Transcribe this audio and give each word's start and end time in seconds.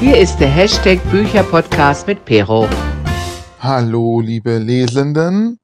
Hier 0.00 0.16
ist 0.16 0.38
der 0.38 0.48
Hashtag 0.48 1.02
Bücherpodcast 1.10 2.06
mit 2.06 2.24
Pero. 2.24 2.68
Hallo, 3.58 4.20
liebe 4.20 4.58
Lesenden. 4.58 5.58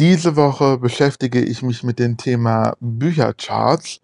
Diese 0.00 0.36
Woche 0.36 0.78
beschäftige 0.78 1.38
ich 1.38 1.60
mich 1.60 1.82
mit 1.82 1.98
dem 1.98 2.16
Thema 2.16 2.74
Büchercharts. 2.80 4.00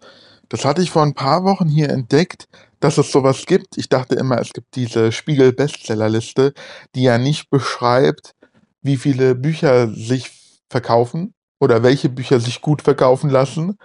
Das 0.49 0.65
hatte 0.65 0.83
ich 0.83 0.91
vor 0.91 1.01
ein 1.01 1.15
paar 1.15 1.45
Wochen 1.45 1.67
hier 1.67 1.89
entdeckt, 1.89 2.47
dass 2.79 2.99
es 2.99 3.11
sowas 3.11 3.47
gibt. 3.47 3.75
Ich 3.77 3.89
dachte 3.89 4.13
immer, 4.13 4.37
es 4.39 4.53
gibt 4.53 4.75
diese 4.75 5.11
Spiegel-Bestsellerliste, 5.11 6.53
die 6.93 7.01
ja 7.01 7.17
nicht 7.17 7.49
beschreibt, 7.49 8.35
wie 8.83 8.97
viele 8.97 9.33
Bücher 9.33 9.87
sich 9.87 10.29
verkaufen 10.69 11.33
oder 11.59 11.81
welche 11.81 12.09
Bücher 12.09 12.39
sich 12.39 12.61
gut 12.61 12.83
verkaufen 12.83 13.31
lassen, 13.31 13.79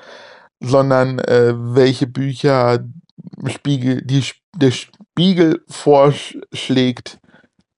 sondern 0.60 1.20
äh, 1.20 1.54
welche 1.56 2.06
Bücher 2.06 2.84
Spiegel, 3.46 4.02
die, 4.02 4.22
der 4.54 4.72
Spiegel 5.14 5.62
vorschlägt, 5.68 7.20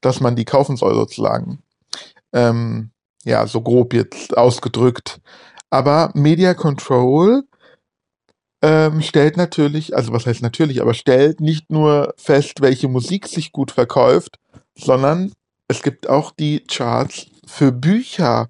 dass 0.00 0.20
man 0.20 0.36
die 0.36 0.46
kaufen 0.46 0.78
soll, 0.78 0.95
sozusagen. 0.95 1.59
Ähm, 2.32 2.92
ja, 3.24 3.46
so 3.46 3.60
grob 3.60 3.92
jetzt 3.92 4.38
ausgedrückt. 4.38 5.20
Aber 5.68 6.12
Media 6.14 6.54
Control 6.54 7.42
ähm, 8.62 9.02
stellt 9.02 9.36
natürlich, 9.36 9.95
also 9.95 10.14
was 10.14 10.24
heißt 10.24 10.40
natürlich, 10.40 10.80
aber 10.80 10.95
stellt 10.95 11.42
nicht 11.42 11.70
nur 11.70 12.14
fest, 12.16 12.62
welche 12.62 12.88
Musik 12.88 13.28
sich 13.28 13.52
gut 13.52 13.70
verkauft, 13.70 14.38
sondern 14.74 15.30
es 15.68 15.82
gibt 15.82 16.09
auch 16.09 16.30
die 16.30 16.60
Charts 16.60 17.26
für 17.46 17.70
Bücher. 17.70 18.48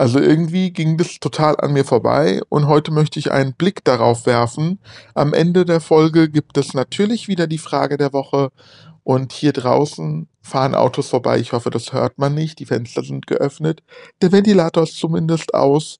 Also 0.00 0.18
irgendwie 0.18 0.70
ging 0.70 0.96
das 0.96 1.20
total 1.20 1.56
an 1.58 1.74
mir 1.74 1.84
vorbei 1.84 2.40
und 2.48 2.66
heute 2.68 2.90
möchte 2.90 3.18
ich 3.18 3.32
einen 3.32 3.52
Blick 3.52 3.84
darauf 3.84 4.24
werfen. 4.24 4.80
Am 5.12 5.34
Ende 5.34 5.66
der 5.66 5.82
Folge 5.82 6.30
gibt 6.30 6.56
es 6.56 6.72
natürlich 6.72 7.28
wieder 7.28 7.46
die 7.46 7.58
Frage 7.58 7.98
der 7.98 8.14
Woche 8.14 8.50
und 9.04 9.34
hier 9.34 9.52
draußen 9.52 10.26
fahren 10.40 10.74
Autos 10.74 11.10
vorbei. 11.10 11.38
Ich 11.38 11.52
hoffe, 11.52 11.68
das 11.68 11.92
hört 11.92 12.16
man 12.16 12.34
nicht. 12.34 12.60
Die 12.60 12.64
Fenster 12.64 13.04
sind 13.04 13.26
geöffnet. 13.26 13.82
Der 14.22 14.32
Ventilator 14.32 14.84
ist 14.84 14.96
zumindest 14.96 15.52
aus 15.52 15.98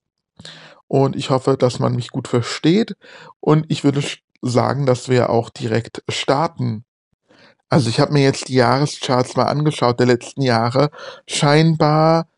und 0.88 1.14
ich 1.14 1.28
hoffe, 1.28 1.58
dass 1.58 1.78
man 1.78 1.94
mich 1.94 2.08
gut 2.08 2.27
versteht. 2.27 2.97
Und 3.38 3.66
ich 3.69 3.84
würde 3.84 4.03
sagen, 4.41 4.86
dass 4.86 5.10
wir 5.10 5.28
auch 5.28 5.50
direkt 5.50 6.03
starten. 6.08 6.86
Also 7.69 7.91
ich 7.91 8.00
habe 8.00 8.14
mir 8.14 8.22
jetzt 8.22 8.48
die 8.48 8.55
Jahrescharts 8.55 9.36
mal 9.36 9.44
angeschaut 9.44 10.00
der 10.00 10.06
letzten 10.06 10.41
Jahre. 10.41 10.88
Scheinbar 11.27 12.30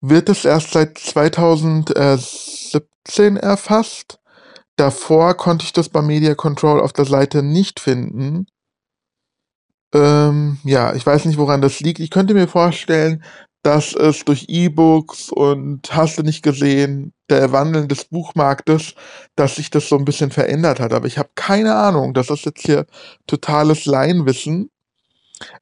wird 0.00 0.28
es 0.28 0.44
erst 0.44 0.72
seit 0.72 0.98
2017 0.98 3.36
erfasst. 3.36 4.18
Davor 4.76 5.34
konnte 5.34 5.64
ich 5.64 5.72
das 5.72 5.88
bei 5.88 6.02
Media 6.02 6.34
Control 6.34 6.80
auf 6.80 6.92
der 6.92 7.04
Seite 7.04 7.42
nicht 7.42 7.80
finden. 7.80 8.46
Ähm, 9.92 10.58
ja, 10.64 10.94
ich 10.94 11.04
weiß 11.04 11.24
nicht, 11.24 11.38
woran 11.38 11.60
das 11.60 11.80
liegt. 11.80 11.98
Ich 11.98 12.10
könnte 12.10 12.34
mir 12.34 12.48
vorstellen, 12.48 13.24
dass 13.62 13.94
es 13.94 14.24
durch 14.24 14.46
E-Books 14.48 15.30
und 15.30 15.94
hast 15.94 16.16
du 16.16 16.22
nicht 16.22 16.42
gesehen, 16.42 17.12
der 17.28 17.52
Wandel 17.52 17.86
des 17.86 18.06
Buchmarktes, 18.06 18.94
dass 19.36 19.56
sich 19.56 19.70
das 19.70 19.88
so 19.88 19.98
ein 19.98 20.04
bisschen 20.04 20.30
verändert 20.30 20.80
hat. 20.80 20.94
Aber 20.94 21.06
ich 21.06 21.18
habe 21.18 21.30
keine 21.34 21.74
Ahnung. 21.74 22.14
Das 22.14 22.30
ist 22.30 22.46
jetzt 22.46 22.62
hier 22.62 22.86
totales 23.26 23.84
Laienwissen. 23.84 24.70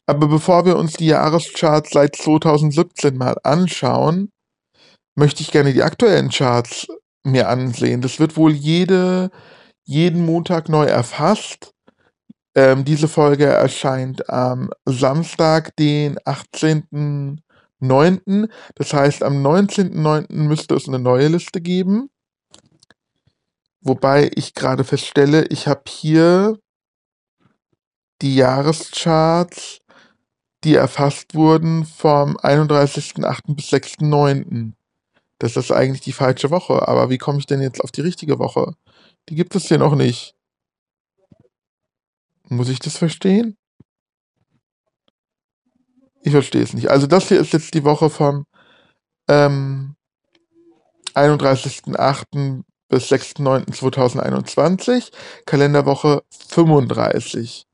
Aber 0.07 0.29
bevor 0.29 0.65
wir 0.65 0.77
uns 0.77 0.95
die 0.95 1.07
Jahrescharts 1.07 1.91
seit 1.91 2.17
2017 2.17 3.17
mal 3.17 3.37
anschauen, 3.45 4.31
möchte 5.15 5.43
ich 5.43 5.51
gerne 5.51 5.73
die 5.73 5.83
aktuellen 5.83 6.31
Charts 6.31 6.89
mir 7.25 7.49
ansehen. 7.49 8.01
Das 8.01 8.19
wird 8.19 8.37
wohl 8.37 8.53
jede, 8.53 9.31
jeden 9.85 10.25
Montag 10.25 10.69
neu 10.69 10.85
erfasst. 10.85 11.73
Ähm, 12.55 12.85
diese 12.85 13.09
Folge 13.09 13.47
erscheint 13.47 14.29
am 14.31 14.71
Samstag, 14.85 15.77
den 15.77 16.19
18. 16.25 17.43
9. 17.81 18.49
Das 18.75 18.93
heißt, 18.93 19.23
am 19.23 19.45
19.9. 19.45 20.33
müsste 20.33 20.75
es 20.75 20.89
eine 20.89 20.99
neue 20.99 21.29
Liste 21.29 21.61
geben. 21.61 22.11
Wobei 23.81 24.31
ich 24.35 24.55
gerade 24.55 24.85
feststelle, 24.85 25.47
ich 25.47 25.69
habe 25.69 25.83
hier 25.87 26.59
die 28.23 28.35
Jahrescharts, 28.35 29.81
die 30.65 30.75
erfasst 30.75 31.35
wurden 31.35 31.85
vom 31.85 32.37
31.8. 32.37 33.55
bis 33.55 33.73
6.9. 33.73 34.73
Das 35.39 35.57
ist 35.57 35.71
eigentlich 35.71 36.01
die 36.01 36.13
falsche 36.13 36.51
Woche. 36.51 36.89
Aber 36.89 37.11
wie 37.11 37.19
komme 37.19 37.39
ich 37.39 37.47
denn 37.47 37.63
jetzt 37.63 37.83
auf 37.83 37.93
die 37.93 38.01
richtige 38.01 38.39
Woche? 38.39 38.75
Die 39.29 39.37
gibt 39.37 39.55
es 39.55 39.69
hier 39.69 39.79
noch 39.79 39.95
nicht. 39.95 40.35
Muss 42.49 42.69
ich 42.69 42.81
das 42.81 42.97
verstehen? 42.97 43.57
Ich 46.23 46.33
verstehe 46.33 46.63
es 46.63 46.75
nicht. 46.75 46.91
Also 46.91 47.07
das 47.07 47.29
hier 47.29 47.41
ist 47.41 47.53
jetzt 47.53 47.75
die 47.75 47.85
Woche 47.85 48.11
vom 48.11 48.45
ähm, 49.29 49.95
31.08. 51.15 52.65
bis 52.89 53.13
6.09.2021, 53.13 55.13
Kalenderwoche 55.47 56.25
35. 56.49 57.68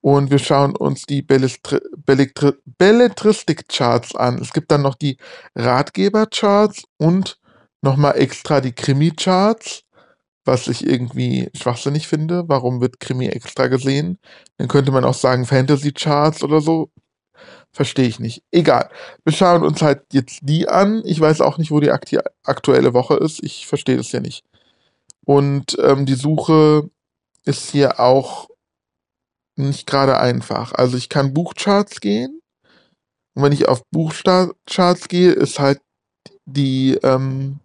Und 0.00 0.30
wir 0.30 0.38
schauen 0.38 0.76
uns 0.76 1.06
die 1.06 1.22
Belletristik-Charts 1.22 4.14
an. 4.14 4.38
Es 4.38 4.52
gibt 4.52 4.70
dann 4.70 4.82
noch 4.82 4.94
die 4.94 5.16
Ratgeber-Charts 5.56 6.84
und 6.98 7.40
nochmal 7.82 8.16
extra 8.16 8.60
die 8.60 8.70
Krimi-Charts, 8.72 9.82
was 10.44 10.68
ich 10.68 10.86
irgendwie 10.86 11.50
schwachsinnig 11.54 12.06
finde. 12.06 12.44
Warum 12.46 12.80
wird 12.80 13.00
Krimi 13.00 13.26
extra 13.26 13.66
gesehen? 13.66 14.20
Dann 14.56 14.68
könnte 14.68 14.92
man 14.92 15.04
auch 15.04 15.14
sagen 15.14 15.46
Fantasy-Charts 15.46 16.44
oder 16.44 16.60
so. 16.60 16.92
Verstehe 17.72 18.08
ich 18.08 18.18
nicht. 18.18 18.42
Egal. 18.50 18.90
Wir 19.24 19.32
schauen 19.32 19.62
uns 19.62 19.82
halt 19.82 20.02
jetzt 20.12 20.40
die 20.42 20.68
an. 20.68 21.02
Ich 21.04 21.20
weiß 21.20 21.40
auch 21.40 21.58
nicht, 21.58 21.70
wo 21.70 21.80
die 21.80 21.90
aktuelle 21.90 22.94
Woche 22.94 23.16
ist. 23.16 23.42
Ich 23.42 23.66
verstehe 23.66 23.96
das 23.96 24.12
ja 24.12 24.20
nicht. 24.20 24.44
Und 25.24 25.76
ähm, 25.82 26.06
die 26.06 26.14
Suche 26.14 26.88
ist 27.44 27.70
hier 27.70 28.00
auch 28.00 28.48
nicht 29.58 29.86
gerade 29.86 30.18
einfach. 30.18 30.72
Also 30.72 30.96
ich 30.96 31.08
kann 31.08 31.34
Buchcharts 31.34 32.00
gehen. 32.00 32.40
Und 33.34 33.42
wenn 33.42 33.52
ich 33.52 33.68
auf 33.68 33.82
Buchcharts 33.90 35.08
gehe, 35.08 35.32
ist 35.32 35.58
halt 35.58 35.80
die 36.46 36.98
ähm, 37.02 37.60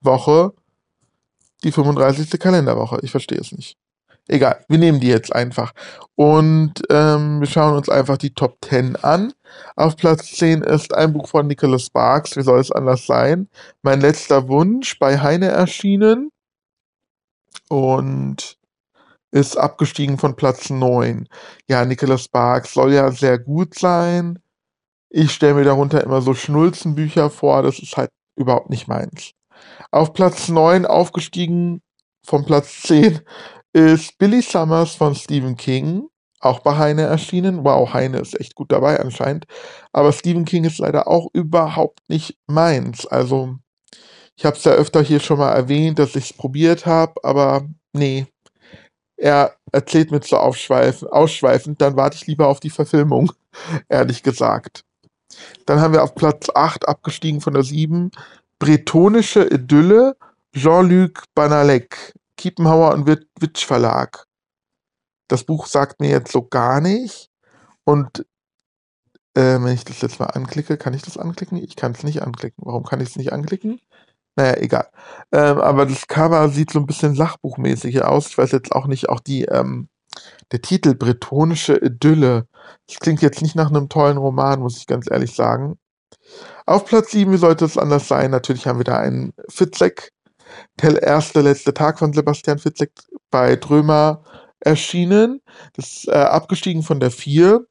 Woche 0.00 0.52
die 1.62 1.72
35. 1.72 2.38
Kalenderwoche. 2.38 2.98
Ich 3.02 3.10
verstehe 3.10 3.38
es 3.38 3.52
nicht. 3.52 3.76
Egal, 4.28 4.64
wir 4.68 4.78
nehmen 4.78 5.00
die 5.00 5.08
jetzt 5.08 5.34
einfach. 5.34 5.72
Und 6.14 6.74
ähm, 6.88 7.40
wir 7.40 7.48
schauen 7.48 7.76
uns 7.76 7.88
einfach 7.88 8.16
die 8.16 8.32
Top 8.32 8.58
10 8.64 8.96
an. 8.96 9.32
Auf 9.74 9.96
Platz 9.96 10.32
10 10.32 10.62
ist 10.62 10.94
ein 10.94 11.12
Buch 11.12 11.26
von 11.26 11.46
Nicholas 11.48 11.86
Sparks, 11.86 12.36
wie 12.36 12.42
soll 12.42 12.60
es 12.60 12.70
anders 12.70 13.06
sein? 13.06 13.48
Mein 13.82 14.00
letzter 14.00 14.48
Wunsch 14.48 14.98
bei 14.98 15.18
Heine 15.18 15.48
erschienen. 15.48 16.30
Und 17.68 18.56
ist 19.32 19.56
abgestiegen 19.56 20.18
von 20.18 20.36
Platz 20.36 20.70
9. 20.70 21.28
Ja, 21.68 21.84
Nicholas 21.84 22.24
Sparks 22.24 22.74
soll 22.74 22.92
ja 22.92 23.10
sehr 23.12 23.38
gut 23.38 23.78
sein. 23.78 24.38
Ich 25.08 25.32
stelle 25.32 25.54
mir 25.54 25.64
darunter 25.64 26.02
immer 26.02 26.22
so 26.22 26.34
Schnulzenbücher 26.34 27.30
vor, 27.30 27.62
das 27.62 27.78
ist 27.78 27.96
halt 27.96 28.10
überhaupt 28.36 28.70
nicht 28.70 28.88
meins. 28.88 29.32
Auf 29.90 30.12
Platz 30.12 30.48
9 30.48 30.86
aufgestiegen 30.86 31.82
von 32.24 32.44
Platz 32.44 32.82
10 32.82 33.20
ist 33.72 34.18
Billy 34.18 34.42
Summers 34.42 34.94
von 34.94 35.14
Stephen 35.14 35.56
King, 35.56 36.08
auch 36.40 36.60
bei 36.60 36.76
Heine 36.76 37.02
erschienen. 37.02 37.64
Wow, 37.64 37.92
Heine 37.92 38.18
ist 38.18 38.38
echt 38.38 38.54
gut 38.54 38.72
dabei 38.72 38.98
anscheinend. 39.00 39.46
Aber 39.92 40.12
Stephen 40.12 40.44
King 40.44 40.64
ist 40.64 40.78
leider 40.78 41.06
auch 41.06 41.28
überhaupt 41.32 42.00
nicht 42.08 42.38
meins. 42.46 43.06
Also, 43.06 43.56
ich 44.36 44.44
habe 44.44 44.56
es 44.56 44.64
ja 44.64 44.72
öfter 44.72 45.02
hier 45.02 45.20
schon 45.20 45.38
mal 45.38 45.52
erwähnt, 45.52 45.98
dass 45.98 46.16
ich 46.16 46.30
es 46.30 46.36
probiert 46.36 46.86
habe, 46.86 47.14
aber 47.22 47.68
nee. 47.92 48.26
Er 49.20 49.54
erzählt 49.70 50.10
mir 50.10 50.22
zu 50.22 50.38
aufschweifend, 50.38 51.12
ausschweifend, 51.12 51.82
dann 51.82 51.94
warte 51.94 52.16
ich 52.16 52.26
lieber 52.26 52.48
auf 52.48 52.58
die 52.58 52.70
Verfilmung, 52.70 53.30
ehrlich 53.90 54.22
gesagt. 54.22 54.82
Dann 55.66 55.80
haben 55.80 55.92
wir 55.92 56.02
auf 56.02 56.14
Platz 56.14 56.48
8 56.54 56.88
abgestiegen 56.88 57.42
von 57.42 57.52
der 57.52 57.62
7 57.62 58.10
Bretonische 58.58 59.44
Idylle 59.44 60.16
Jean-Luc 60.54 61.24
Banalek 61.34 62.14
Kiepenhauer 62.36 62.94
und 62.94 63.06
Witsch 63.06 63.66
Verlag. 63.66 64.26
Das 65.28 65.44
Buch 65.44 65.66
sagt 65.66 66.00
mir 66.00 66.08
jetzt 66.08 66.32
so 66.32 66.42
gar 66.42 66.80
nicht. 66.80 67.28
Und 67.84 68.26
äh, 69.34 69.60
wenn 69.60 69.74
ich 69.74 69.84
das 69.84 70.00
jetzt 70.00 70.18
mal 70.18 70.26
anklicke, 70.26 70.78
kann 70.78 70.94
ich 70.94 71.02
das 71.02 71.18
anklicken? 71.18 71.58
Ich 71.58 71.76
kann 71.76 71.92
es 71.92 72.04
nicht 72.04 72.22
anklicken. 72.22 72.64
Warum 72.64 72.84
kann 72.84 73.02
ich 73.02 73.10
es 73.10 73.16
nicht 73.16 73.34
anklicken? 73.34 73.80
Naja, 74.36 74.56
egal. 74.58 74.88
Ähm, 75.32 75.58
aber 75.58 75.86
das 75.86 76.06
Cover 76.06 76.48
sieht 76.48 76.70
so 76.70 76.78
ein 76.78 76.86
bisschen 76.86 77.14
sachbuchmäßig 77.14 78.02
aus. 78.02 78.28
Ich 78.28 78.38
weiß 78.38 78.52
jetzt 78.52 78.72
auch 78.72 78.86
nicht, 78.86 79.08
auch 79.08 79.20
die, 79.20 79.44
ähm, 79.44 79.88
der 80.52 80.62
Titel 80.62 80.94
Bretonische 80.94 81.76
Idylle. 81.76 82.46
Das 82.86 82.98
klingt 83.00 83.22
jetzt 83.22 83.42
nicht 83.42 83.56
nach 83.56 83.70
einem 83.70 83.88
tollen 83.88 84.16
Roman, 84.16 84.60
muss 84.60 84.78
ich 84.78 84.86
ganz 84.86 85.10
ehrlich 85.10 85.34
sagen. 85.34 85.78
Auf 86.66 86.84
Platz 86.84 87.10
7, 87.12 87.32
wie 87.32 87.36
sollte 87.36 87.64
es 87.64 87.78
anders 87.78 88.08
sein? 88.08 88.30
Natürlich 88.30 88.66
haben 88.66 88.78
wir 88.78 88.84
da 88.84 88.98
einen 88.98 89.32
Fitzek 89.48 90.12
der 90.82 91.02
erste 91.02 91.40
letzte 91.40 91.74
Tag 91.74 91.98
von 91.98 92.12
Sebastian 92.12 92.58
Fitzek 92.58 92.92
bei 93.30 93.56
Drömer 93.56 94.24
erschienen. 94.60 95.40
Das 95.74 95.86
ist 95.86 96.08
äh, 96.08 96.12
abgestiegen 96.12 96.82
von 96.82 97.00
der 97.00 97.10
4. 97.10 97.64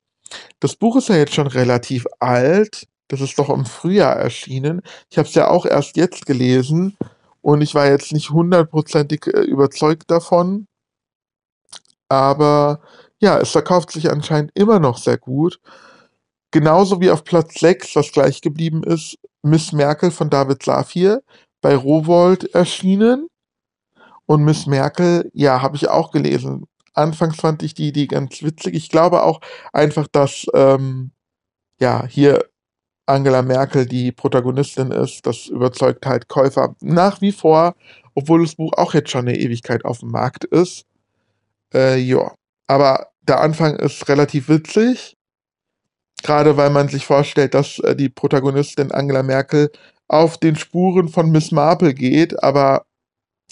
Das 0.60 0.76
Buch 0.76 0.96
ist 0.98 1.10
ja 1.10 1.16
jetzt 1.16 1.34
schon 1.34 1.48
relativ 1.48 2.06
alt. 2.20 2.88
Das 3.10 3.22
ist 3.22 3.38
doch 3.40 3.50
im 3.50 3.66
Frühjahr 3.66 4.16
erschienen. 4.16 4.82
Ich 5.10 5.18
habe 5.18 5.28
es 5.28 5.34
ja 5.36 5.50
auch 5.50 5.66
erst 5.66 5.98
jetzt 5.98 6.26
gelesen 6.26 6.96
und 7.42 7.62
ich 7.62 7.76
war 7.76 7.88
jetzt 7.88 8.14
nicht 8.14 8.30
hundertprozentig 8.30 9.28
äh, 9.28 9.42
überzeugt 9.42 10.10
davon. 10.12 10.68
Aber 12.08 12.82
ja, 13.20 13.40
es 13.40 13.52
verkauft 13.52 13.92
sich 13.92 14.10
anscheinend 14.12 14.52
immer 14.54 14.80
noch 14.80 14.98
sehr 14.98 15.18
gut. 15.18 15.60
Genauso 16.52 17.02
wie 17.02 17.12
auf 17.12 17.24
Platz 17.24 17.60
6, 17.60 17.96
was 17.96 18.12
gleich 18.12 18.42
geblieben 18.42 18.84
ist, 18.84 19.18
Miss 19.44 19.72
Merkel 19.72 20.12
von 20.12 20.30
David 20.30 20.64
Safir 20.64 21.22
bei 21.62 21.76
Rowold 21.76 22.54
erschienen. 22.56 23.28
Und 24.26 24.44
Miss 24.44 24.68
Merkel, 24.68 25.32
ja, 25.34 25.62
habe 25.62 25.76
ich 25.76 25.90
auch 25.90 26.12
gelesen. 26.12 26.68
Anfangs 26.94 27.38
fand 27.38 27.64
ich 27.64 27.74
die 27.74 27.88
Idee 27.88 28.08
ganz 28.08 28.44
witzig. 28.44 28.76
Ich 28.76 28.90
glaube 28.90 29.24
auch 29.24 29.42
einfach, 29.74 30.08
dass 30.08 30.46
ähm, 30.54 31.12
ja 31.80 32.06
hier 32.06 32.49
Angela 33.10 33.42
Merkel 33.42 33.86
die 33.86 34.12
Protagonistin 34.12 34.92
ist. 34.92 35.26
Das 35.26 35.48
überzeugt 35.48 36.06
halt 36.06 36.28
Käufer 36.30 36.76
nach 36.82 37.22
wie 37.22 37.32
vor, 37.32 37.76
obwohl 38.16 38.44
das 38.44 38.56
Buch 38.56 38.74
auch 38.78 38.94
jetzt 38.94 39.10
schon 39.12 39.28
eine 39.28 39.38
Ewigkeit 39.38 39.86
auf 39.86 40.00
dem 40.00 40.12
Markt 40.12 40.46
ist. 40.46 40.86
Äh, 41.74 41.98
ja, 41.98 42.34
aber 42.68 43.08
der 43.22 43.42
Anfang 43.42 43.76
ist 43.76 44.08
relativ 44.10 44.50
witzig. 44.50 45.16
Gerade 46.24 46.58
weil 46.58 46.70
man 46.70 46.90
sich 46.90 47.06
vorstellt, 47.06 47.54
dass 47.54 47.80
äh, 47.80 47.96
die 47.96 48.10
Protagonistin 48.10 48.92
Angela 48.92 49.24
Merkel 49.24 49.72
auf 50.08 50.38
den 50.38 50.56
Spuren 50.56 51.08
von 51.08 51.32
Miss 51.32 51.52
Marple 51.52 51.94
geht, 51.94 52.44
aber 52.44 52.86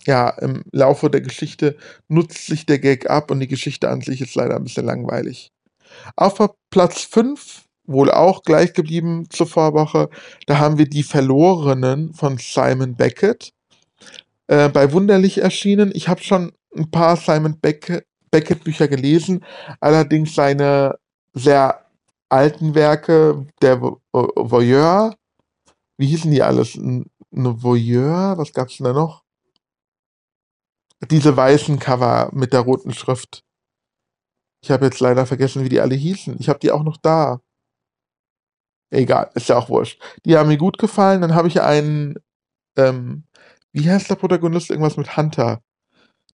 ja, 0.06 0.30
im 0.30 0.64
Laufe 0.72 1.10
der 1.10 1.22
Geschichte 1.22 1.78
nutzt 2.08 2.46
sich 2.48 2.66
der 2.66 2.80
Gag 2.80 3.10
ab 3.10 3.30
und 3.32 3.40
die 3.40 3.48
Geschichte 3.48 3.90
an 3.90 4.02
sich 4.02 4.22
ist 4.22 4.36
leider 4.36 4.56
ein 4.56 4.64
bisschen 4.64 4.86
langweilig. 4.86 5.52
Auf 6.16 6.40
Platz 6.72 7.04
5, 7.04 7.67
wohl 7.88 8.12
auch 8.12 8.44
gleich 8.44 8.74
geblieben 8.74 9.28
zur 9.30 9.48
Vorwoche, 9.48 10.10
da 10.46 10.60
haben 10.60 10.78
wir 10.78 10.88
Die 10.88 11.04
Verlorenen 11.04 12.14
von 12.14 12.38
Simon 12.38 12.96
Beckett. 12.96 13.54
Äh, 14.48 14.70
bei 14.70 14.92
Wunderlich 14.94 15.40
erschienen. 15.40 15.92
Ich 15.94 16.08
habe 16.08 16.22
schon 16.22 16.54
ein 16.76 16.92
paar 16.92 17.16
Simon 17.16 17.60
Beckett, 17.60 18.06
Beckett 18.30 18.64
Bücher 18.64 18.88
gelesen, 18.88 19.44
allerdings 19.80 20.36
seine 20.36 21.00
sehr 21.34 21.86
alten 22.30 22.76
Werke, 22.76 23.48
der 23.62 23.82
Voyeur, 23.82 25.16
wie 25.98 26.08
hießen 26.08 26.32
die 26.32 26.44
alles? 26.44 26.76
Ein 26.76 27.10
Voyeur, 27.32 28.38
was 28.38 28.54
gab's 28.54 28.78
denn 28.78 28.86
da 28.86 28.94
noch? 28.94 29.24
Diese 31.12 31.36
weißen 31.36 31.80
Cover 31.80 32.30
mit 32.34 32.54
der 32.54 32.62
roten 32.62 32.94
Schrift. 32.94 33.44
Ich 34.64 34.72
habe 34.72 34.86
jetzt 34.86 35.00
leider 35.00 35.26
vergessen, 35.26 35.64
wie 35.64 35.70
die 35.70 35.80
alle 35.80 35.96
hießen. 35.96 36.38
Ich 36.40 36.50
habe 36.50 36.60
die 36.60 36.72
auch 36.72 36.84
noch 36.84 36.98
da. 36.98 37.40
Egal, 38.90 39.30
ist 39.36 39.50
ja 39.50 39.58
auch 39.58 39.70
wurscht. 39.70 40.02
Die 40.26 40.38
haben 40.38 40.48
mir 40.50 40.58
gut 40.58 40.78
gefallen. 40.78 41.22
Dann 41.22 41.36
habe 41.36 41.48
ich 41.48 41.62
einen, 41.62 42.16
ähm, 42.78 43.24
wie 43.74 43.90
heißt 43.90 44.10
der 44.10 44.16
Protagonist? 44.16 44.70
Irgendwas 44.70 44.98
mit 44.98 45.18
Hunter. 45.18 45.62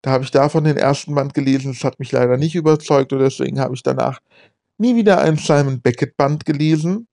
Da 0.03 0.11
habe 0.13 0.25
ich 0.25 0.31
davon 0.31 0.65
den 0.65 0.77
ersten 0.77 1.15
Band 1.15 1.35
gelesen. 1.35 1.73
Das 1.73 1.85
hat 1.85 1.99
mich 1.99 2.13
leider 2.13 2.37
nicht 2.37 2.55
überzeugt 2.55 3.13
und 3.13 3.21
deswegen 3.21 3.61
habe 3.61 3.75
ich 3.75 3.83
danach 3.83 4.21
nie 4.79 4.97
wieder 4.97 5.21
ein 5.21 5.37
Simon 5.37 5.81
Beckett 5.81 6.17
Band 6.17 6.45
gelesen. 6.45 7.09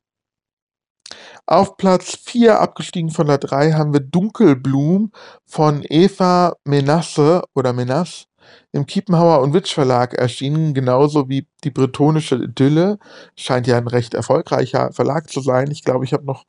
Auf 1.45 1.77
Platz 1.77 2.15
4, 2.25 2.59
abgestiegen 2.59 3.09
von 3.09 3.27
der 3.27 3.39
3, 3.39 3.74
haben 3.74 3.94
wir 3.94 4.01
Dunkelblum 4.01 5.12
von 5.45 5.83
Eva 5.89 6.56
Menasse 6.65 7.44
oder 7.56 7.74
Menasse 7.74 8.28
im 8.72 8.86
Kiepenhauer 8.86 9.42
und 9.42 9.54
Witsch 9.54 9.74
Verlag 9.74 10.13
erschienen, 10.13 10.74
genauso 10.74 11.30
wie 11.30 11.48
die 11.63 11.72
bretonische 11.72 12.36
Idylle. 12.36 13.00
Scheint 13.36 13.68
ja 13.68 13.78
ein 13.78 13.88
recht 13.88 14.13
erfolgreicher 14.13 14.92
Verlag 14.94 15.30
zu 15.30 15.42
sein. 15.42 15.72
Ich 15.72 15.84
glaube, 15.84 16.06
ich 16.06 16.13
habe 16.13 16.25
noch 16.25 16.46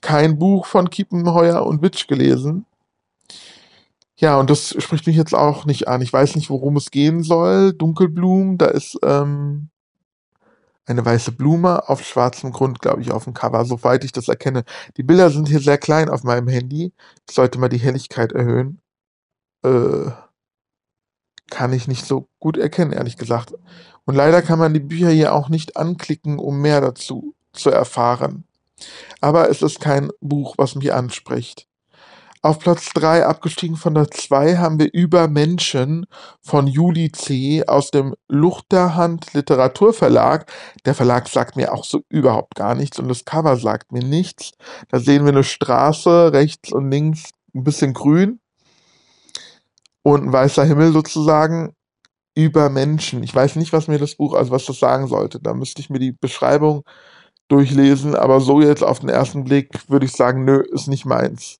kein 0.00 0.38
Buch 0.38 0.66
von 0.66 0.90
Kiepenheuer 0.90 1.64
und 1.66 1.82
Witsch 1.82 2.08
gelesen. 2.08 2.66
Ja, 4.16 4.38
und 4.38 4.50
das 4.50 4.74
spricht 4.78 5.06
mich 5.06 5.16
jetzt 5.16 5.34
auch 5.34 5.64
nicht 5.64 5.88
an. 5.88 6.02
Ich 6.02 6.12
weiß 6.12 6.36
nicht, 6.36 6.50
worum 6.50 6.76
es 6.76 6.90
gehen 6.90 7.22
soll. 7.22 7.72
Dunkelblum, 7.72 8.58
da 8.58 8.66
ist 8.66 8.98
ähm, 9.02 9.70
eine 10.84 11.04
weiße 11.04 11.32
Blume 11.32 11.88
auf 11.88 12.04
schwarzem 12.04 12.52
Grund, 12.52 12.80
glaube 12.80 13.00
ich, 13.00 13.12
auf 13.12 13.24
dem 13.24 13.34
Cover, 13.34 13.64
soweit 13.64 14.04
ich 14.04 14.12
das 14.12 14.28
erkenne. 14.28 14.64
Die 14.96 15.02
Bilder 15.02 15.30
sind 15.30 15.48
hier 15.48 15.60
sehr 15.60 15.78
klein 15.78 16.10
auf 16.10 16.24
meinem 16.24 16.48
Handy. 16.48 16.92
Ich 17.28 17.34
sollte 17.34 17.58
mal 17.58 17.68
die 17.68 17.78
Helligkeit 17.78 18.32
erhöhen. 18.32 18.80
Äh, 19.64 20.10
kann 21.50 21.72
ich 21.72 21.88
nicht 21.88 22.06
so 22.06 22.28
gut 22.38 22.56
erkennen, 22.56 22.92
ehrlich 22.92 23.16
gesagt. 23.16 23.54
Und 24.04 24.14
leider 24.14 24.42
kann 24.42 24.58
man 24.58 24.74
die 24.74 24.80
Bücher 24.80 25.10
hier 25.10 25.34
auch 25.34 25.48
nicht 25.48 25.76
anklicken, 25.76 26.38
um 26.38 26.60
mehr 26.60 26.80
dazu 26.80 27.34
zu 27.52 27.70
erfahren. 27.70 28.44
Aber 29.20 29.50
es 29.50 29.62
ist 29.62 29.80
kein 29.80 30.10
Buch, 30.20 30.54
was 30.56 30.74
mich 30.74 30.92
anspricht. 30.92 31.66
Auf 32.42 32.58
Platz 32.58 32.86
3, 32.94 33.26
abgestiegen 33.26 33.76
von 33.76 33.92
der 33.92 34.10
2, 34.10 34.56
haben 34.56 34.78
wir 34.78 34.88
Über 34.94 35.28
Menschen 35.28 36.06
von 36.40 36.66
Juli 36.66 37.12
C. 37.12 37.66
aus 37.66 37.90
dem 37.90 38.14
Luchterhand 38.28 39.34
Literaturverlag. 39.34 40.50
Der 40.86 40.94
Verlag 40.94 41.28
sagt 41.28 41.56
mir 41.56 41.74
auch 41.74 41.84
so 41.84 42.00
überhaupt 42.08 42.54
gar 42.54 42.74
nichts 42.74 42.98
und 42.98 43.08
das 43.08 43.26
Cover 43.26 43.56
sagt 43.58 43.92
mir 43.92 44.02
nichts. 44.02 44.52
Da 44.88 45.00
sehen 45.00 45.24
wir 45.24 45.32
eine 45.32 45.44
Straße, 45.44 46.32
rechts 46.32 46.72
und 46.72 46.90
links 46.90 47.30
ein 47.54 47.62
bisschen 47.62 47.92
grün 47.92 48.39
und 50.02 50.32
weißer 50.32 50.64
Himmel 50.64 50.92
sozusagen. 50.92 51.74
Über 52.36 52.70
Menschen. 52.70 53.24
Ich 53.24 53.34
weiß 53.34 53.56
nicht, 53.56 53.72
was 53.72 53.88
mir 53.88 53.98
das 53.98 54.14
Buch, 54.14 54.34
also 54.34 54.52
was 54.52 54.64
das 54.64 54.78
sagen 54.78 55.08
sollte. 55.08 55.40
Da 55.40 55.52
müsste 55.52 55.80
ich 55.80 55.90
mir 55.90 55.98
die 55.98 56.12
Beschreibung 56.12 56.84
durchlesen, 57.48 58.14
aber 58.14 58.40
so 58.40 58.60
jetzt 58.60 58.84
auf 58.84 59.00
den 59.00 59.08
ersten 59.08 59.44
Blick 59.44 59.88
würde 59.88 60.06
ich 60.06 60.12
sagen, 60.12 60.44
nö, 60.44 60.60
ist 60.60 60.86
nicht 60.86 61.04
meins. 61.04 61.58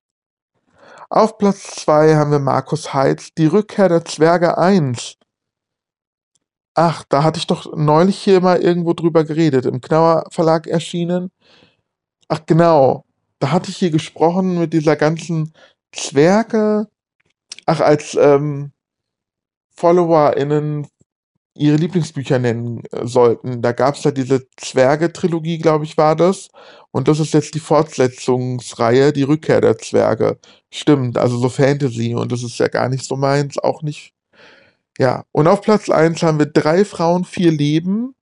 Auf 1.09 1.37
Platz 1.37 1.75
2 1.83 2.15
haben 2.15 2.31
wir 2.31 2.39
Markus 2.39 2.93
Heitz, 2.93 3.33
Die 3.37 3.47
Rückkehr 3.47 3.89
der 3.89 4.05
Zwerge 4.05 4.57
1. 4.57 5.17
Ach, 6.73 7.03
da 7.09 7.23
hatte 7.23 7.37
ich 7.37 7.47
doch 7.47 7.75
neulich 7.75 8.17
hier 8.17 8.39
mal 8.39 8.61
irgendwo 8.61 8.93
drüber 8.93 9.25
geredet, 9.25 9.65
im 9.65 9.81
Knauer 9.81 10.23
Verlag 10.31 10.67
erschienen. 10.67 11.29
Ach 12.29 12.45
genau, 12.45 13.03
da 13.39 13.51
hatte 13.51 13.71
ich 13.71 13.77
hier 13.77 13.91
gesprochen 13.91 14.57
mit 14.57 14.71
dieser 14.71 14.95
ganzen 14.95 15.53
Zwerge. 15.91 16.87
Ach, 17.65 17.79
als 17.81 18.15
ähm, 18.19 18.71
FollowerInnen 19.75 20.87
ihre 21.55 21.75
Lieblingsbücher 21.77 22.39
nennen 22.39 22.83
äh, 22.91 23.05
sollten. 23.05 23.61
Da 23.61 23.71
gab 23.73 23.95
es 23.95 24.03
ja 24.03 24.11
diese 24.11 24.47
Zwerge-Trilogie, 24.57 25.57
glaube 25.57 25.85
ich, 25.85 25.97
war 25.97 26.15
das. 26.15 26.49
Und 26.91 27.07
das 27.07 27.19
ist 27.19 27.33
jetzt 27.33 27.55
die 27.55 27.59
Fortsetzungsreihe, 27.59 29.13
die 29.13 29.23
Rückkehr 29.23 29.61
der 29.61 29.77
Zwerge. 29.77 30.39
Stimmt, 30.71 31.17
also 31.17 31.37
so 31.37 31.49
Fantasy. 31.49 32.15
Und 32.15 32.31
das 32.31 32.43
ist 32.43 32.57
ja 32.59 32.67
gar 32.67 32.89
nicht 32.89 33.05
so 33.05 33.15
meins, 33.15 33.57
auch 33.57 33.81
nicht. 33.81 34.13
Ja, 34.97 35.25
und 35.31 35.47
auf 35.47 35.61
Platz 35.61 35.89
1 35.89 36.21
haben 36.23 36.39
wir 36.39 36.45
drei 36.47 36.85
Frauen, 36.85 37.25
vier 37.25 37.51
Leben. 37.51 38.15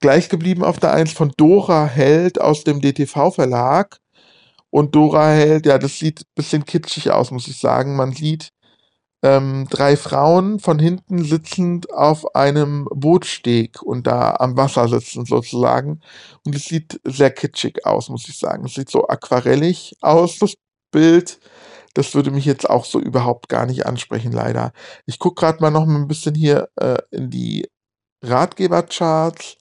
Gleich 0.00 0.28
geblieben 0.28 0.64
auf 0.64 0.78
der 0.80 0.92
1 0.92 1.12
von 1.12 1.32
Dora 1.36 1.86
Held 1.86 2.40
aus 2.40 2.64
dem 2.64 2.80
DTV-Verlag. 2.80 3.98
Und 4.72 4.94
Dora 4.94 5.28
Held, 5.28 5.66
ja, 5.66 5.76
das 5.76 5.98
sieht 5.98 6.22
ein 6.22 6.32
bisschen 6.34 6.64
kitschig 6.64 7.10
aus, 7.10 7.30
muss 7.30 7.46
ich 7.46 7.58
sagen. 7.58 7.94
Man 7.94 8.12
sieht 8.14 8.52
ähm, 9.22 9.66
drei 9.68 9.98
Frauen 9.98 10.60
von 10.60 10.78
hinten 10.78 11.24
sitzend 11.24 11.92
auf 11.92 12.34
einem 12.34 12.88
Bootsteg 12.90 13.82
und 13.82 14.06
da 14.06 14.34
am 14.36 14.56
Wasser 14.56 14.88
sitzen 14.88 15.26
sozusagen. 15.26 16.00
Und 16.46 16.54
es 16.56 16.64
sieht 16.64 16.98
sehr 17.04 17.30
kitschig 17.30 17.84
aus, 17.84 18.08
muss 18.08 18.26
ich 18.28 18.38
sagen. 18.38 18.64
Es 18.64 18.72
sieht 18.72 18.90
so 18.90 19.06
aquarellig 19.08 19.94
aus, 20.00 20.38
das 20.38 20.54
Bild. 20.90 21.38
Das 21.92 22.14
würde 22.14 22.30
mich 22.30 22.46
jetzt 22.46 22.68
auch 22.70 22.86
so 22.86 22.98
überhaupt 22.98 23.50
gar 23.50 23.66
nicht 23.66 23.84
ansprechen, 23.84 24.32
leider. 24.32 24.72
Ich 25.04 25.18
gucke 25.18 25.40
gerade 25.42 25.60
mal 25.60 25.70
noch 25.70 25.86
ein 25.86 26.08
bisschen 26.08 26.34
hier 26.34 26.70
äh, 26.76 26.96
in 27.10 27.28
die 27.28 27.68
Ratgebercharts. 28.22 29.58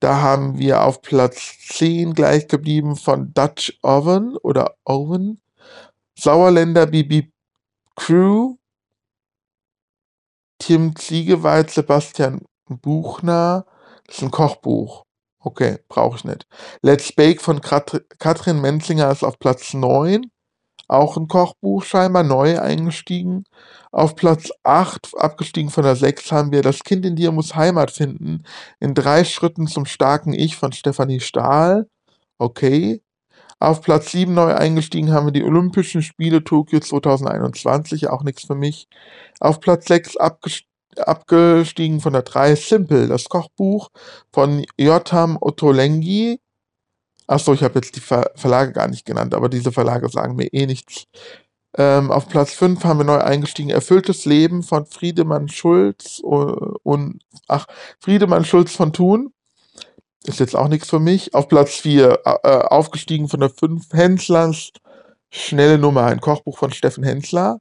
Da 0.00 0.22
haben 0.22 0.58
wir 0.58 0.82
auf 0.82 1.02
Platz 1.02 1.58
10 1.68 2.14
gleich 2.14 2.48
geblieben 2.48 2.96
von 2.96 3.32
Dutch 3.34 3.78
Oven 3.82 4.36
oder 4.38 4.74
Oven. 4.84 5.40
Sauerländer 6.18 6.86
Bibi 6.86 7.32
Crew 7.96 8.56
Tim 10.58 10.94
Ziegewald, 10.94 11.70
Sebastian 11.70 12.42
Buchner. 12.66 13.66
Das 14.06 14.16
ist 14.16 14.22
ein 14.22 14.30
Kochbuch. 14.30 15.04
Okay, 15.38 15.78
brauche 15.88 16.16
ich 16.16 16.24
nicht. 16.24 16.46
Let's 16.82 17.12
Bake 17.12 17.40
von 17.40 17.60
Kat 17.60 18.04
Katrin 18.18 18.60
Menzinger 18.60 19.10
ist 19.10 19.24
auf 19.24 19.38
Platz 19.38 19.72
9. 19.74 20.30
Auch 20.90 21.16
ein 21.16 21.28
Kochbuch 21.28 21.84
scheinbar, 21.84 22.24
neu 22.24 22.58
eingestiegen. 22.58 23.44
Auf 23.92 24.16
Platz 24.16 24.50
8, 24.64 25.12
abgestiegen 25.16 25.70
von 25.70 25.84
der 25.84 25.94
6, 25.94 26.32
haben 26.32 26.50
wir 26.50 26.62
Das 26.62 26.80
Kind 26.80 27.06
in 27.06 27.14
dir 27.14 27.30
muss 27.30 27.54
Heimat 27.54 27.92
finden. 27.92 28.42
In 28.80 28.94
drei 28.94 29.22
Schritten 29.22 29.68
zum 29.68 29.86
starken 29.86 30.32
Ich 30.32 30.56
von 30.56 30.72
Stefanie 30.72 31.20
Stahl. 31.20 31.86
Okay. 32.38 33.02
Auf 33.60 33.82
Platz 33.82 34.10
7 34.10 34.34
neu 34.34 34.52
eingestiegen 34.52 35.12
haben 35.12 35.28
wir 35.28 35.32
die 35.32 35.44
Olympischen 35.44 36.02
Spiele 36.02 36.42
Tokio 36.42 36.80
2021, 36.80 38.08
auch 38.08 38.24
nichts 38.24 38.42
für 38.42 38.56
mich. 38.56 38.88
Auf 39.38 39.60
Platz 39.60 39.86
6 39.86 40.16
abgestiegen 40.96 42.00
von 42.00 42.14
der 42.14 42.22
3 42.22 42.56
Simple, 42.56 43.06
das 43.06 43.28
Kochbuch 43.28 43.90
von 44.32 44.64
Jotam 44.76 45.38
Ottolenghi. 45.40 46.40
Achso, 47.30 47.52
ich 47.54 47.62
habe 47.62 47.76
jetzt 47.76 47.94
die 47.94 48.00
Ver 48.00 48.32
Verlage 48.34 48.72
gar 48.72 48.88
nicht 48.88 49.06
genannt, 49.06 49.34
aber 49.34 49.48
diese 49.48 49.70
Verlage 49.70 50.08
sagen 50.08 50.34
mir 50.34 50.52
eh 50.52 50.66
nichts. 50.66 51.04
Ähm, 51.78 52.10
auf 52.10 52.28
Platz 52.28 52.52
5 52.54 52.82
haben 52.82 52.98
wir 52.98 53.04
neu 53.04 53.18
eingestiegen 53.18 53.70
Erfülltes 53.70 54.24
Leben 54.24 54.64
von 54.64 54.84
Friedemann 54.86 55.48
Schulz 55.48 56.18
und, 56.24 56.76
und 56.82 57.22
ach, 57.46 57.66
Friedemann 58.00 58.44
Schulz 58.44 58.72
von 58.74 58.92
Thun. 58.92 59.32
Ist 60.24 60.40
jetzt 60.40 60.56
auch 60.56 60.66
nichts 60.66 60.90
für 60.90 60.98
mich. 60.98 61.32
Auf 61.32 61.46
Platz 61.46 61.76
4 61.76 62.20
äh, 62.24 62.48
aufgestiegen 62.48 63.28
von 63.28 63.38
der 63.40 63.50
5 63.50 63.92
Henslers 63.92 64.72
Schnelle 65.32 65.78
Nummer, 65.78 66.06
ein 66.06 66.20
Kochbuch 66.20 66.58
von 66.58 66.72
Steffen 66.72 67.04
Hensler. 67.04 67.58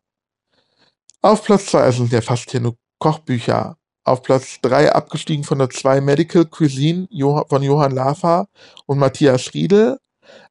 Auf 1.21 1.43
Platz 1.43 1.67
2 1.67 1.81
also 1.81 2.03
sind 2.03 2.13
ja 2.13 2.21
fast 2.21 2.49
hier 2.49 2.61
nur 2.61 2.75
Kochbücher. 2.97 3.77
Auf 4.09 4.23
Platz 4.23 4.59
3 4.63 4.91
abgestiegen 4.91 5.43
von 5.43 5.59
der 5.59 5.69
2 5.69 6.01
Medical 6.01 6.43
Cuisine 6.43 7.07
von 7.47 7.61
Johann 7.61 7.91
Lafer 7.91 8.47
und 8.87 8.97
Matthias 8.97 9.53
Riedel. 9.53 9.99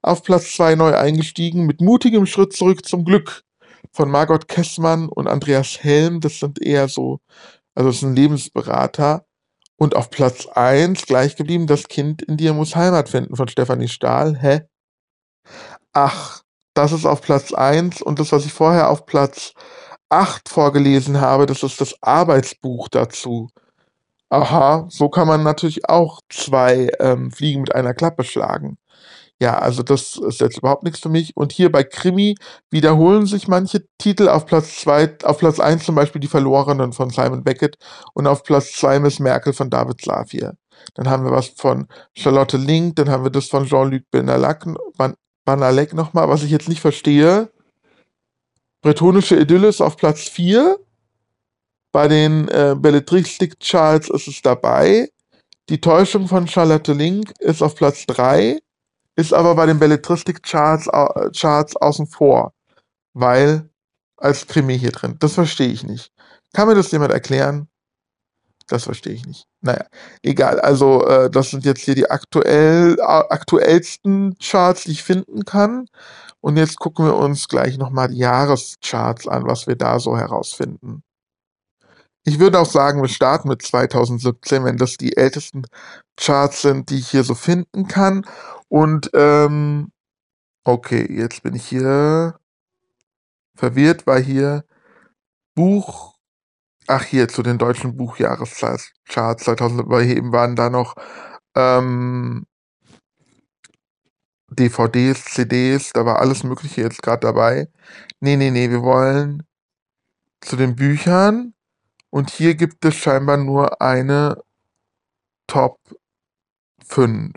Auf 0.01 0.23
Platz 0.23 0.55
2 0.55 0.77
neu 0.77 0.97
eingestiegen 0.97 1.67
mit 1.67 1.81
mutigem 1.81 2.25
Schritt 2.27 2.53
zurück 2.53 2.87
zum 2.87 3.05
Glück 3.05 3.43
von 3.91 4.13
Margot 4.13 4.47
Kessmann 4.47 5.09
und 5.09 5.27
Andreas 5.27 5.83
Helm. 5.83 6.21
Das 6.21 6.39
sind 6.39 6.63
eher 6.63 6.87
so, 6.87 7.19
also 7.75 7.91
das 7.91 7.99
sind 7.99 8.15
Lebensberater. 8.15 9.25
Und 9.77 9.97
auf 9.97 10.11
Platz 10.11 10.47
1 10.47 11.07
gleich 11.07 11.35
geblieben, 11.35 11.67
das 11.67 11.89
Kind 11.89 12.23
in 12.23 12.37
dir 12.37 12.53
muss 12.53 12.77
Heimat 12.77 13.09
finden 13.09 13.35
von 13.35 13.49
Stefanie 13.49 13.89
Stahl. 13.89 14.39
Hä? 14.41 14.69
Ach, 15.93 16.45
das 16.75 16.93
ist 16.93 17.07
auf 17.07 17.23
Platz 17.23 17.53
1 17.53 18.03
und 18.03 18.21
das, 18.21 18.31
was 18.31 18.47
ich 18.47 18.53
vorher 18.53 18.89
auf 18.89 19.05
Platz 19.05 19.53
8 20.11 20.49
vorgelesen 20.49 21.21
habe, 21.21 21.47
das 21.47 21.63
ist 21.63 21.81
das 21.81 21.95
Arbeitsbuch 22.03 22.89
dazu. 22.89 23.49
Aha, 24.31 24.87
so 24.91 25.09
kann 25.09 25.29
man 25.29 25.43
natürlich 25.43 25.89
auch 25.89 26.21
zwei 26.29 26.91
ähm, 27.01 27.31
Fliegen 27.31 27.63
mit 27.63 27.75
einer 27.75 27.95
Klappe 27.95 28.25
schlagen. 28.25 28.79
Ja, 29.41 29.59
also 29.59 29.83
das 29.85 30.17
ist 30.17 30.41
jetzt 30.41 30.59
überhaupt 30.59 30.83
nichts 30.83 31.01
für 31.01 31.09
mich. 31.09 31.37
Und 31.37 31.53
hier 31.53 31.71
bei 31.71 31.85
Krimi 31.85 32.35
wiederholen 32.71 33.27
sich 33.27 33.47
manche 33.47 33.87
Titel. 33.99 34.29
Auf 34.29 34.47
Platz 34.47 34.81
zwei, 34.81 35.17
auf 35.23 35.39
Platz 35.39 35.61
eins 35.61 35.85
zum 35.85 35.95
Beispiel 35.95 36.21
Die 36.21 36.27
Verlorenen 36.29 36.93
von 36.93 37.11
Simon 37.11 37.45
Beckett 37.45 37.79
und 38.15 38.27
auf 38.27 38.43
Platz 38.43 38.73
zwei 38.73 38.99
Miss 38.99 39.21
Merkel 39.21 39.53
von 39.53 39.71
David 39.71 40.01
Safir. 40.03 40.55
Dann 40.95 41.09
haben 41.09 41.25
wir 41.25 41.33
was 41.33 41.49
von 41.49 41.87
Charlotte 42.15 42.57
Link, 42.57 42.97
dann 42.97 43.11
haben 43.11 43.25
wir 43.25 43.31
das 43.31 43.47
von 43.47 43.65
Jean-Luc 43.65 44.03
Banalek 45.45 45.95
nochmal, 45.95 46.29
was 46.29 46.43
ich 46.43 46.51
jetzt 46.51 46.69
nicht 46.69 46.81
verstehe. 46.81 47.51
Bretonische 48.83 49.37
Idylle 49.37 49.69
ist 49.69 49.81
auf 49.81 49.97
Platz 49.97 50.23
4. 50.29 50.79
Bei 51.93 52.09
den 52.09 52.49
äh, 52.49 52.77
Belletristik-Charts 52.79 54.11
ist 54.11 54.29
es 54.29 54.43
dabei. 54.43 55.11
Die 55.69 55.81
Täuschung 55.81 56.29
von 56.29 56.47
Charlotte 56.47 56.93
Link 56.93 57.33
ist 57.41 57.63
auf 57.63 57.75
Platz 57.75 58.07
3 58.07 58.59
ist 59.19 59.35
aber 59.35 59.57
bei 59.57 59.67
den 59.67 59.81
Belletristik-Charts 59.81 60.87
äh, 60.87 61.31
Charts 61.37 61.75
außen 61.75 62.07
vor, 62.07 62.53
weil 63.15 63.69
als 64.17 64.47
Krimi 64.47 64.79
hier 64.79 64.93
drin. 64.93 65.17
Das 65.19 65.35
verstehe 65.35 65.69
ich 65.69 65.83
nicht. 65.83 66.13
Kann 66.53 66.69
mir 66.69 66.77
das 66.77 66.93
jemand 66.93 67.13
erklären? 67.13 67.69
Das 68.69 68.85
verstehe 68.85 69.15
ich 69.15 69.27
nicht. 69.27 69.47
Naja, 69.61 69.87
egal. 70.23 70.61
Also, 70.61 71.05
äh, 71.05 71.29
das 71.31 71.51
sind 71.51 71.65
jetzt 71.65 71.81
hier 71.81 71.97
die 71.97 72.09
aktuell, 72.09 72.97
aktuellsten 73.01 74.37
Charts, 74.41 74.85
die 74.85 74.93
ich 74.93 75.03
finden 75.03 75.45
kann. 75.45 75.89
Und 76.41 76.57
jetzt 76.57 76.79
gucken 76.79 77.07
wir 77.07 77.17
uns 77.17 77.49
gleich 77.49 77.79
nochmal 77.79 78.09
die 78.09 78.19
Jahrescharts 78.19 79.27
an, 79.27 79.47
was 79.47 79.67
wir 79.67 79.77
da 79.77 79.99
so 79.99 80.17
herausfinden. 80.17 81.03
Ich 82.25 82.39
würde 82.39 82.61
auch 82.61 82.67
sagen, 82.67 83.01
wir 83.01 83.09
starten 83.09 83.49
mit 83.49 83.63
2017, 83.63 84.65
wenn 84.65 84.77
das 84.77 84.97
die 84.99 85.17
ältesten 85.17 85.65
Charts 86.17 86.63
sind, 86.63 86.91
die 86.91 86.99
ich 86.99 87.09
hier 87.09 87.25
so 87.25 87.35
finden 87.35 87.89
kann. 87.89 88.27
Und 88.69 89.11
ähm, 89.15 89.93
okay, 90.65 91.07
jetzt 91.11 91.43
bin 91.43 91.55
ich 91.55 91.67
hier 91.67 92.39
verwirrt, 93.57 94.07
weil 94.07 94.23
hier 94.23 94.65
Buch, 95.55 96.17
ach 96.87 97.05
hier 97.05 97.29
zu 97.29 97.43
den 97.43 97.59
deutschen 97.59 97.97
Buchjahrescharts 97.97 98.93
2000, 99.09 99.89
weil 99.89 100.11
eben 100.11 100.33
waren 100.33 100.55
da 100.55 100.71
noch 100.71 100.95
ähm, 101.57 102.47
DVDs, 104.51 105.25
CDs, 105.25 105.93
da 105.93 106.05
war 106.07 106.21
alles 106.21 106.43
Mögliche 106.45 106.83
jetzt 106.83 107.03
gerade 107.03 107.21
dabei. 107.21 107.69
Nee, 108.21 108.37
nee, 108.37 108.51
nee, 108.51 108.71
wir 108.71 108.83
wollen 108.83 109.45
zu 110.41 110.57
den 110.57 110.77
Büchern 110.77 111.55
und 112.11 112.31
hier 112.31 112.55
gibt 112.55 112.85
es 112.85 112.95
scheinbar 112.97 113.37
nur 113.37 113.81
eine 113.83 114.43
Top 115.47 115.79
5. 116.87 117.35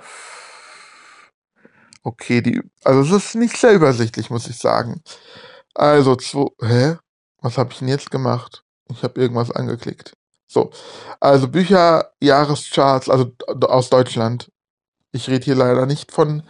Okay, 2.03 2.41
die, 2.41 2.61
also 2.83 3.15
es 3.15 3.25
ist 3.25 3.35
nicht 3.35 3.57
sehr 3.57 3.73
übersichtlich, 3.73 4.29
muss 4.29 4.47
ich 4.47 4.57
sagen. 4.57 5.01
Also, 5.75 6.15
zwei, 6.15 6.47
hä? 6.61 6.97
Was 7.41 7.57
habe 7.57 7.71
ich 7.71 7.79
denn 7.79 7.87
jetzt 7.87 8.11
gemacht? 8.11 8.63
Ich 8.89 9.03
habe 9.03 9.19
irgendwas 9.19 9.51
angeklickt. 9.51 10.13
So, 10.47 10.71
also 11.19 11.47
Bücher, 11.47 12.11
Jahrescharts, 12.21 13.09
also 13.09 13.31
aus 13.47 13.89
Deutschland. 13.89 14.51
Ich 15.13 15.29
rede 15.29 15.45
hier 15.45 15.55
leider 15.55 15.85
nicht 15.85 16.11
von 16.11 16.43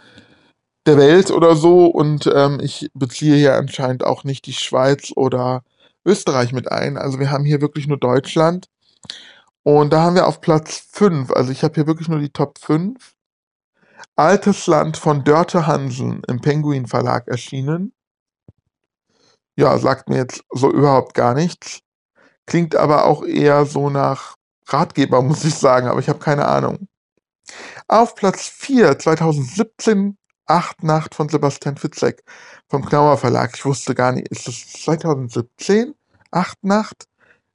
der 0.86 0.96
Welt 0.96 1.30
oder 1.30 1.54
so 1.54 1.86
und 1.86 2.26
ähm, 2.34 2.58
ich 2.60 2.90
beziehe 2.94 3.36
hier 3.36 3.56
anscheinend 3.56 4.04
auch 4.04 4.24
nicht 4.24 4.46
die 4.46 4.52
Schweiz 4.52 5.12
oder 5.14 5.62
Österreich 6.04 6.52
mit 6.52 6.70
ein. 6.70 6.96
Also 6.96 7.18
wir 7.20 7.30
haben 7.30 7.44
hier 7.44 7.60
wirklich 7.60 7.86
nur 7.86 7.98
Deutschland. 7.98 8.68
Und 9.62 9.92
da 9.92 10.02
haben 10.02 10.16
wir 10.16 10.26
auf 10.26 10.40
Platz 10.40 10.88
5, 10.90 11.30
also 11.30 11.52
ich 11.52 11.62
habe 11.62 11.74
hier 11.74 11.86
wirklich 11.86 12.08
nur 12.08 12.18
die 12.18 12.30
Top 12.30 12.58
5. 12.58 13.14
Altes 14.16 14.66
Land 14.66 14.96
von 14.96 15.24
Dörte 15.24 15.66
Hansen 15.66 16.22
im 16.26 16.40
Penguin 16.40 16.86
Verlag 16.86 17.28
erschienen. 17.28 17.92
Ja, 19.56 19.78
sagt 19.78 20.08
mir 20.08 20.16
jetzt 20.16 20.44
so 20.50 20.70
überhaupt 20.70 21.14
gar 21.14 21.34
nichts. 21.34 21.80
Klingt 22.46 22.74
aber 22.74 23.04
auch 23.04 23.24
eher 23.24 23.64
so 23.66 23.88
nach 23.88 24.36
Ratgeber, 24.66 25.22
muss 25.22 25.44
ich 25.44 25.54
sagen, 25.54 25.86
aber 25.86 26.00
ich 26.00 26.08
habe 26.08 26.18
keine 26.18 26.46
Ahnung. 26.46 26.88
Auf 27.86 28.14
Platz 28.14 28.48
4 28.48 28.98
2017 28.98 30.16
Acht 30.46 30.82
Nacht 30.82 31.14
von 31.14 31.28
Sebastian 31.28 31.76
Fitzek 31.76 32.24
vom 32.68 32.84
Knauer 32.84 33.16
Verlag. 33.16 33.52
Ich 33.54 33.64
wusste 33.64 33.94
gar 33.94 34.12
nicht, 34.12 34.28
ist 34.28 34.48
das 34.48 34.72
2017? 34.84 35.94
Acht 36.30 36.62
Nacht? 36.64 37.06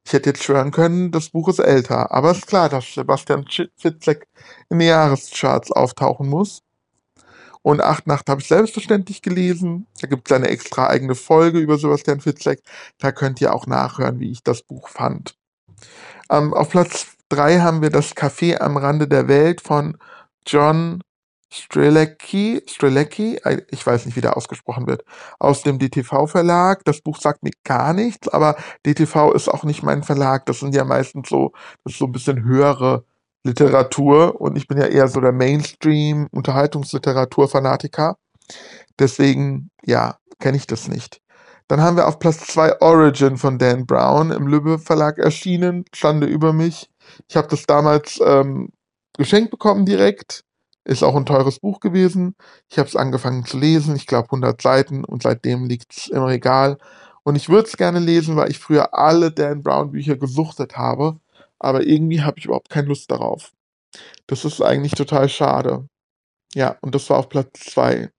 Ich 0.06 0.14
hätte 0.14 0.30
jetzt 0.30 0.44
schwören 0.44 0.72
können, 0.72 1.12
das 1.12 1.30
Buch 1.30 1.50
ist 1.50 1.60
älter. 1.60 2.12
Aber 2.12 2.32
ist 2.32 2.48
klar, 2.48 2.70
dass 2.70 2.94
Sebastian 2.94 3.46
Fitzek 3.76 4.28
in 4.70 4.80
den 4.80 4.88
Jahrescharts 4.88 5.72
auftauchen 5.72 6.30
muss. 6.30 6.62
Und 7.62 7.82
Acht 7.82 8.08
Nacht 8.08 8.30
habe 8.30 8.40
ich 8.40 8.48
selbstverständlich 8.48 9.22
gelesen. 9.22 9.88
Da 10.00 10.08
gibt 10.08 10.32
es 10.32 10.36
eine 10.36 10.48
extra 10.48 10.88
eigene 10.88 11.16
Folge 11.16 11.60
über 11.60 11.78
Sebastian 11.78 12.22
Fitzek. 12.22 12.62
Da 13.00 13.12
könnt 13.12 13.42
ihr 13.42 13.54
auch 13.54 13.68
nachhören, 13.68 14.22
wie 14.22 14.32
ich 14.32 14.44
das 14.44 14.62
Buch 14.62 14.88
fand. 14.88 15.36
Ähm, 16.30 16.54
auf 16.54 16.70
Platz 16.70 17.08
3 17.28 17.60
haben 17.60 17.82
wir 17.82 17.90
das 17.90 18.16
Café 18.16 18.60
am 18.62 18.78
Rande 18.78 19.10
der 19.10 19.28
Welt 19.28 19.60
von 19.60 19.98
John 20.46 21.04
Strelecki, 21.50 22.62
Strelecki, 22.68 23.40
ich 23.70 23.86
weiß 23.86 24.06
nicht, 24.06 24.16
wie 24.16 24.22
der 24.22 24.36
ausgesprochen 24.36 24.88
wird, 24.88 25.06
aus 25.40 25.62
dem 25.64 25.80
DTV-Verlag. 25.80 26.84
Das 26.84 27.00
Buch 27.02 27.20
sagt 27.20 27.44
mir 27.44 27.52
gar 27.64 27.94
nichts, 27.94 28.28
aber 28.28 28.58
DTV 28.86 29.32
ist 29.32 29.48
auch 29.48 29.64
nicht 29.64 29.82
mein 29.84 30.04
Verlag. 30.04 30.46
Das 30.46 30.60
sind 30.60 30.76
ja 30.76 30.84
meistens 30.84 31.30
so, 31.30 31.54
das 31.84 31.94
ist 31.94 32.00
so 32.00 32.06
ein 32.06 32.12
bisschen 32.12 32.44
höhere 32.44 33.06
Literatur 33.44 34.42
und 34.42 34.58
ich 34.58 34.68
bin 34.68 34.78
ja 34.78 34.88
eher 34.88 35.08
so 35.08 35.22
der 35.22 35.32
Mainstream-Unterhaltungsliteratur-Fanatiker. 35.32 38.18
Deswegen, 39.00 39.70
ja, 39.86 40.18
kenne 40.40 40.58
ich 40.58 40.68
das 40.68 40.88
nicht. 40.88 41.22
Dann 41.68 41.82
haben 41.82 41.98
wir 41.98 42.08
auf 42.08 42.20
Platz 42.20 42.48
2 42.48 42.82
Origin 42.82 43.38
von 43.38 43.58
Dan 43.58 43.86
Brown 43.86 44.32
im 44.32 44.48
Lübbe 44.48 44.80
Verlag 44.80 45.18
erschienen. 45.18 45.86
Stande 45.94 46.28
über 46.28 46.54
mich. 46.54 46.90
Ich 47.28 47.36
habe 47.36 47.48
das 47.48 47.66
damals 47.66 48.20
ähm, 48.24 48.70
geschenkt 49.18 49.52
bekommen 49.52 49.86
direkt 49.86 50.44
ist 50.88 51.04
auch 51.04 51.16
ein 51.16 51.26
teures 51.26 51.60
Buch 51.60 51.80
gewesen. 51.80 52.36
Ich 52.70 52.80
habe 52.80 52.88
es 52.88 52.96
angefangen 52.96 53.46
zu 53.46 53.58
lesen, 53.58 53.96
ich 53.96 54.08
glaube 54.08 54.28
100 54.28 54.62
Seiten 54.62 55.04
und 55.04 55.22
seitdem 55.24 55.66
liegt 55.66 55.96
es 55.96 56.08
im 56.08 56.24
Regal. 56.24 56.78
Und 57.24 57.36
ich 57.36 57.50
würde 57.50 57.68
es 57.68 57.76
gerne 57.76 58.00
lesen, 58.00 58.38
weil 58.38 58.50
ich 58.50 58.58
früher 58.58 58.94
alle 58.94 59.32
Dan 59.32 59.64
Brown 59.64 59.92
Bücher 59.92 60.16
gesuchtet 60.16 60.78
habe, 60.78 61.20
aber 61.60 61.86
irgendwie 61.86 62.22
habe 62.22 62.40
ich 62.40 62.46
überhaupt 62.46 62.70
keine 62.70 62.88
Lust 62.88 63.12
darauf. 63.12 63.52
Das 64.28 64.46
ist 64.46 64.62
eigentlich 64.62 64.94
total 64.94 65.28
schade. 65.28 65.90
Ja, 66.54 66.78
und 66.82 66.96
das 66.96 67.10
war 67.10 67.18
auf 67.18 67.30
Platz 67.30 67.60
2. 67.72 68.10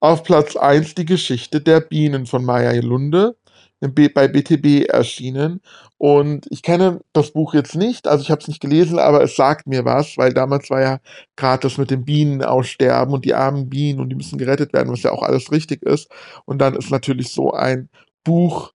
Auf 0.00 0.24
Platz 0.24 0.56
1 0.56 0.96
die 0.96 1.04
Geschichte 1.04 1.60
der 1.60 1.80
Bienen 1.80 2.26
von 2.26 2.44
Maya 2.44 2.72
Lunde 2.80 3.36
bei 3.80 4.28
BTB 4.28 4.88
erschienen. 4.88 5.60
Und 5.98 6.46
ich 6.50 6.62
kenne 6.62 7.00
das 7.12 7.32
Buch 7.32 7.54
jetzt 7.54 7.74
nicht, 7.74 8.06
also 8.06 8.22
ich 8.22 8.30
habe 8.30 8.40
es 8.40 8.48
nicht 8.48 8.60
gelesen, 8.60 8.98
aber 8.98 9.22
es 9.22 9.36
sagt 9.36 9.66
mir 9.66 9.84
was, 9.84 10.16
weil 10.16 10.32
damals 10.32 10.70
war 10.70 10.80
ja 10.80 10.98
gerade 11.36 11.62
das 11.62 11.78
mit 11.78 11.90
den 11.90 12.04
Bienen 12.04 12.42
aussterben 12.42 13.14
und 13.14 13.24
die 13.24 13.34
armen 13.34 13.68
Bienen 13.68 14.00
und 14.00 14.08
die 14.10 14.16
müssen 14.16 14.38
gerettet 14.38 14.72
werden, 14.72 14.92
was 14.92 15.02
ja 15.02 15.12
auch 15.12 15.22
alles 15.22 15.50
richtig 15.50 15.82
ist. 15.82 16.10
Und 16.44 16.58
dann 16.58 16.74
ist 16.74 16.90
natürlich 16.90 17.32
so 17.32 17.52
ein 17.52 17.88
Buch 18.24 18.72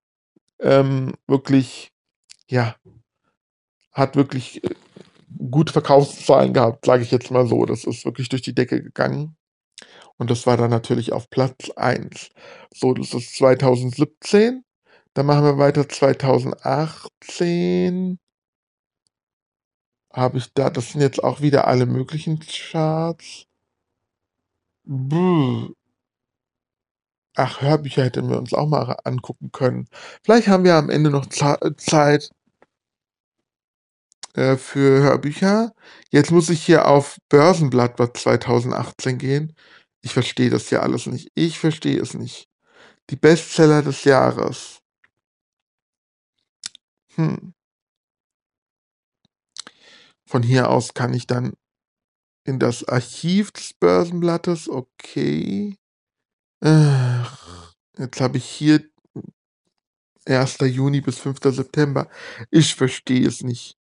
ähm, 0.59 1.13
wirklich, 1.27 1.91
ja, 2.47 2.75
hat 3.91 4.15
wirklich 4.15 4.63
äh, 4.63 4.69
gute 5.49 5.73
Verkaufszahlen 5.73 6.53
gehabt, 6.53 6.85
sage 6.85 7.03
ich 7.03 7.11
jetzt 7.11 7.31
mal 7.31 7.47
so. 7.47 7.65
Das 7.65 7.85
ist 7.85 8.05
wirklich 8.05 8.29
durch 8.29 8.41
die 8.41 8.55
Decke 8.55 8.81
gegangen. 8.81 9.35
Und 10.17 10.31
das 10.31 10.47
war 10.47 10.57
dann 10.57 10.69
natürlich 10.69 11.11
auf 11.11 11.29
Platz 11.29 11.69
1. 11.75 12.29
So, 12.73 12.93
das 12.93 13.13
ist 13.13 13.35
2017. 13.35 14.64
Dann 15.15 15.25
machen 15.27 15.43
wir 15.45 15.57
weiter 15.57 15.87
2018. 15.89 18.19
Habe 20.13 20.37
ich 20.37 20.53
da, 20.53 20.69
das 20.69 20.91
sind 20.91 21.01
jetzt 21.01 21.23
auch 21.23 21.41
wieder 21.41 21.67
alle 21.67 21.85
möglichen 21.85 22.39
Charts. 22.39 23.45
Brr. 24.83 25.69
Ach, 27.35 27.61
Hörbücher 27.61 28.03
hätten 28.03 28.29
wir 28.29 28.37
uns 28.37 28.53
auch 28.53 28.67
mal 28.67 28.97
angucken 29.05 29.51
können. 29.51 29.87
Vielleicht 30.23 30.47
haben 30.49 30.63
wir 30.65 30.75
am 30.75 30.89
Ende 30.89 31.09
noch 31.11 31.27
Zeit 31.27 32.29
äh, 34.33 34.57
für 34.57 35.01
Hörbücher. 35.01 35.73
Jetzt 36.11 36.31
muss 36.31 36.49
ich 36.49 36.63
hier 36.65 36.87
auf 36.87 37.17
Börsenblatt 37.29 37.97
2018 38.17 39.17
gehen. 39.17 39.55
Ich 40.01 40.13
verstehe 40.13 40.49
das 40.49 40.69
ja 40.71 40.81
alles 40.81 41.05
nicht. 41.07 41.31
Ich 41.35 41.59
verstehe 41.59 41.99
es 42.01 42.13
nicht. 42.15 42.49
Die 43.09 43.15
Bestseller 43.15 43.81
des 43.81 44.03
Jahres. 44.03 44.81
Hm. 47.15 47.53
Von 50.27 50.43
hier 50.43 50.69
aus 50.69 50.93
kann 50.93 51.13
ich 51.13 51.27
dann 51.27 51.53
in 52.45 52.59
das 52.59 52.83
Archiv 52.87 53.51
des 53.51 53.73
Börsenblattes. 53.73 54.69
Okay. 54.69 55.77
Jetzt 57.97 58.21
habe 58.21 58.37
ich 58.37 58.45
hier 58.45 58.89
1. 60.25 60.57
Juni 60.61 61.01
bis 61.01 61.19
5. 61.19 61.37
September. 61.43 62.09
Ich 62.49 62.75
verstehe 62.75 63.27
es 63.27 63.43
nicht. 63.43 63.77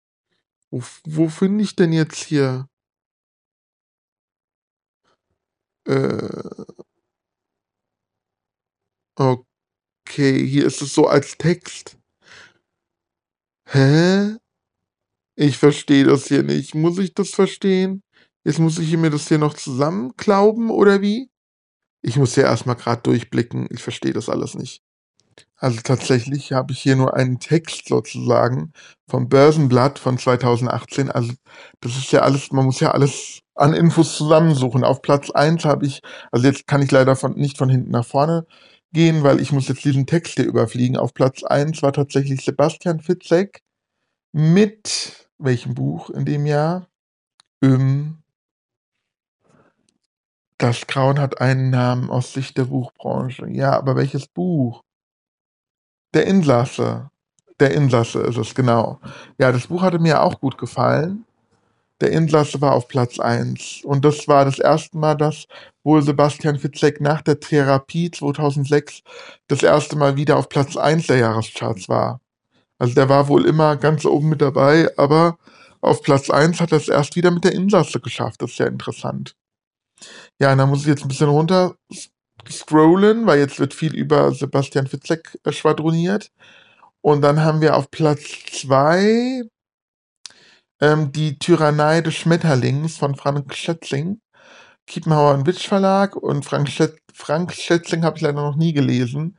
Wo, 0.70 0.82
wo 1.04 1.28
finde 1.28 1.62
ich 1.64 1.76
denn 1.76 1.92
jetzt 1.92 2.24
hier? 2.24 2.68
Äh, 5.86 6.64
okay, 9.16 10.46
hier 10.46 10.66
ist 10.66 10.82
es 10.82 10.94
so 10.94 11.06
als 11.06 11.36
Text. 11.38 11.98
Hä? 13.72 14.36
Ich 15.34 15.56
verstehe 15.56 16.04
das 16.04 16.26
hier 16.26 16.42
nicht. 16.42 16.74
Muss 16.74 16.98
ich 16.98 17.14
das 17.14 17.30
verstehen? 17.30 18.02
Jetzt 18.44 18.58
muss 18.58 18.78
ich 18.78 18.94
mir 18.98 19.08
das 19.08 19.28
hier 19.28 19.38
noch 19.38 19.54
zusammenklauben 19.54 20.68
oder 20.68 21.00
wie? 21.00 21.30
Ich 22.02 22.16
muss 22.16 22.36
ja 22.36 22.42
erstmal 22.44 22.76
gerade 22.76 23.00
durchblicken. 23.02 23.68
Ich 23.70 23.82
verstehe 23.82 24.12
das 24.12 24.28
alles 24.28 24.54
nicht. 24.54 24.82
Also 25.56 25.80
tatsächlich 25.82 26.52
habe 26.52 26.72
ich 26.72 26.80
hier 26.82 26.96
nur 26.96 27.14
einen 27.14 27.38
Text 27.38 27.88
sozusagen 27.88 28.72
vom 29.08 29.30
Börsenblatt 29.30 29.98
von 29.98 30.18
2018. 30.18 31.10
Also 31.10 31.32
das 31.80 31.96
ist 31.96 32.12
ja 32.12 32.20
alles, 32.20 32.52
man 32.52 32.66
muss 32.66 32.80
ja 32.80 32.90
alles 32.90 33.40
an 33.54 33.72
Infos 33.72 34.16
zusammensuchen. 34.16 34.84
Auf 34.84 35.00
Platz 35.00 35.30
1 35.30 35.64
habe 35.64 35.86
ich, 35.86 36.02
also 36.30 36.46
jetzt 36.46 36.66
kann 36.66 36.82
ich 36.82 36.90
leider 36.90 37.16
von, 37.16 37.34
nicht 37.36 37.56
von 37.56 37.70
hinten 37.70 37.92
nach 37.92 38.04
vorne 38.04 38.44
gehen, 38.92 39.22
weil 39.22 39.40
ich 39.40 39.52
muss 39.52 39.68
jetzt 39.68 39.84
diesen 39.84 40.06
Text 40.06 40.34
hier 40.34 40.44
überfliegen. 40.46 40.96
Auf 40.96 41.14
Platz 41.14 41.42
1 41.42 41.82
war 41.82 41.92
tatsächlich 41.92 42.44
Sebastian 42.44 43.00
Fitzek 43.00 43.61
mit 44.32 45.28
welchem 45.38 45.74
Buch 45.74 46.10
in 46.10 46.24
dem 46.24 46.46
Jahr? 46.46 46.88
Ähm, 47.62 48.22
das 50.58 50.86
Grauen 50.86 51.18
hat 51.18 51.40
einen 51.40 51.70
Namen 51.70 52.10
aus 52.10 52.32
Sicht 52.32 52.56
der 52.56 52.64
Buchbranche. 52.64 53.48
Ja, 53.50 53.72
aber 53.72 53.96
welches 53.96 54.26
Buch? 54.26 54.82
Der 56.14 56.26
Insasse. 56.26 57.10
Der 57.60 57.72
Insasse 57.72 58.20
ist 58.20 58.36
es, 58.36 58.54
genau. 58.54 59.00
Ja, 59.38 59.52
das 59.52 59.66
Buch 59.66 59.82
hatte 59.82 59.98
mir 59.98 60.22
auch 60.22 60.40
gut 60.40 60.58
gefallen. 60.58 61.24
Der 62.00 62.10
Insasse 62.10 62.60
war 62.60 62.72
auf 62.72 62.88
Platz 62.88 63.20
1. 63.20 63.82
Und 63.84 64.04
das 64.04 64.26
war 64.26 64.44
das 64.44 64.58
erste 64.58 64.98
Mal, 64.98 65.14
dass 65.16 65.46
wohl 65.84 66.02
Sebastian 66.02 66.58
Fitzek 66.58 67.00
nach 67.00 67.22
der 67.22 67.38
Therapie 67.38 68.10
2006 68.10 69.02
das 69.46 69.62
erste 69.62 69.96
Mal 69.96 70.16
wieder 70.16 70.36
auf 70.36 70.48
Platz 70.48 70.76
1 70.76 71.06
der 71.06 71.18
Jahrescharts 71.18 71.88
war. 71.88 72.20
Also 72.82 72.94
der 72.94 73.08
war 73.08 73.28
wohl 73.28 73.46
immer 73.46 73.76
ganz 73.76 74.04
oben 74.04 74.28
mit 74.28 74.42
dabei, 74.42 74.90
aber 74.98 75.38
auf 75.82 76.02
Platz 76.02 76.30
1 76.30 76.60
hat 76.60 76.72
er 76.72 76.78
es 76.78 76.88
erst 76.88 77.14
wieder 77.14 77.30
mit 77.30 77.44
der 77.44 77.52
Insasse 77.52 78.00
geschafft. 78.00 78.42
Das 78.42 78.50
ist 78.50 78.58
ja 78.58 78.66
interessant. 78.66 79.36
Ja, 80.40 80.50
und 80.50 80.58
da 80.58 80.66
muss 80.66 80.80
ich 80.80 80.88
jetzt 80.88 81.02
ein 81.02 81.08
bisschen 81.08 81.28
runter 81.28 81.76
scrollen, 82.50 83.24
weil 83.24 83.38
jetzt 83.38 83.60
wird 83.60 83.72
viel 83.72 83.94
über 83.94 84.32
Sebastian 84.32 84.88
Fitzek 84.88 85.38
äh, 85.44 85.52
schwadroniert. 85.52 86.32
Und 87.02 87.22
dann 87.22 87.44
haben 87.44 87.60
wir 87.60 87.76
auf 87.76 87.88
Platz 87.92 88.24
2 88.50 89.44
ähm, 90.80 91.12
die 91.12 91.38
Tyrannei 91.38 92.00
des 92.00 92.16
Schmetterlings 92.16 92.96
von 92.96 93.14
Frank 93.14 93.54
Schätzing. 93.54 94.20
Kiepenhauer 94.88 95.34
und 95.34 95.46
Witsch 95.46 95.68
Verlag 95.68 96.16
und 96.16 96.44
Frank, 96.44 96.68
Schät 96.68 96.98
Frank 97.14 97.52
Schätzing 97.52 98.02
habe 98.02 98.16
ich 98.16 98.22
leider 98.22 98.42
noch 98.42 98.56
nie 98.56 98.72
gelesen. 98.72 99.38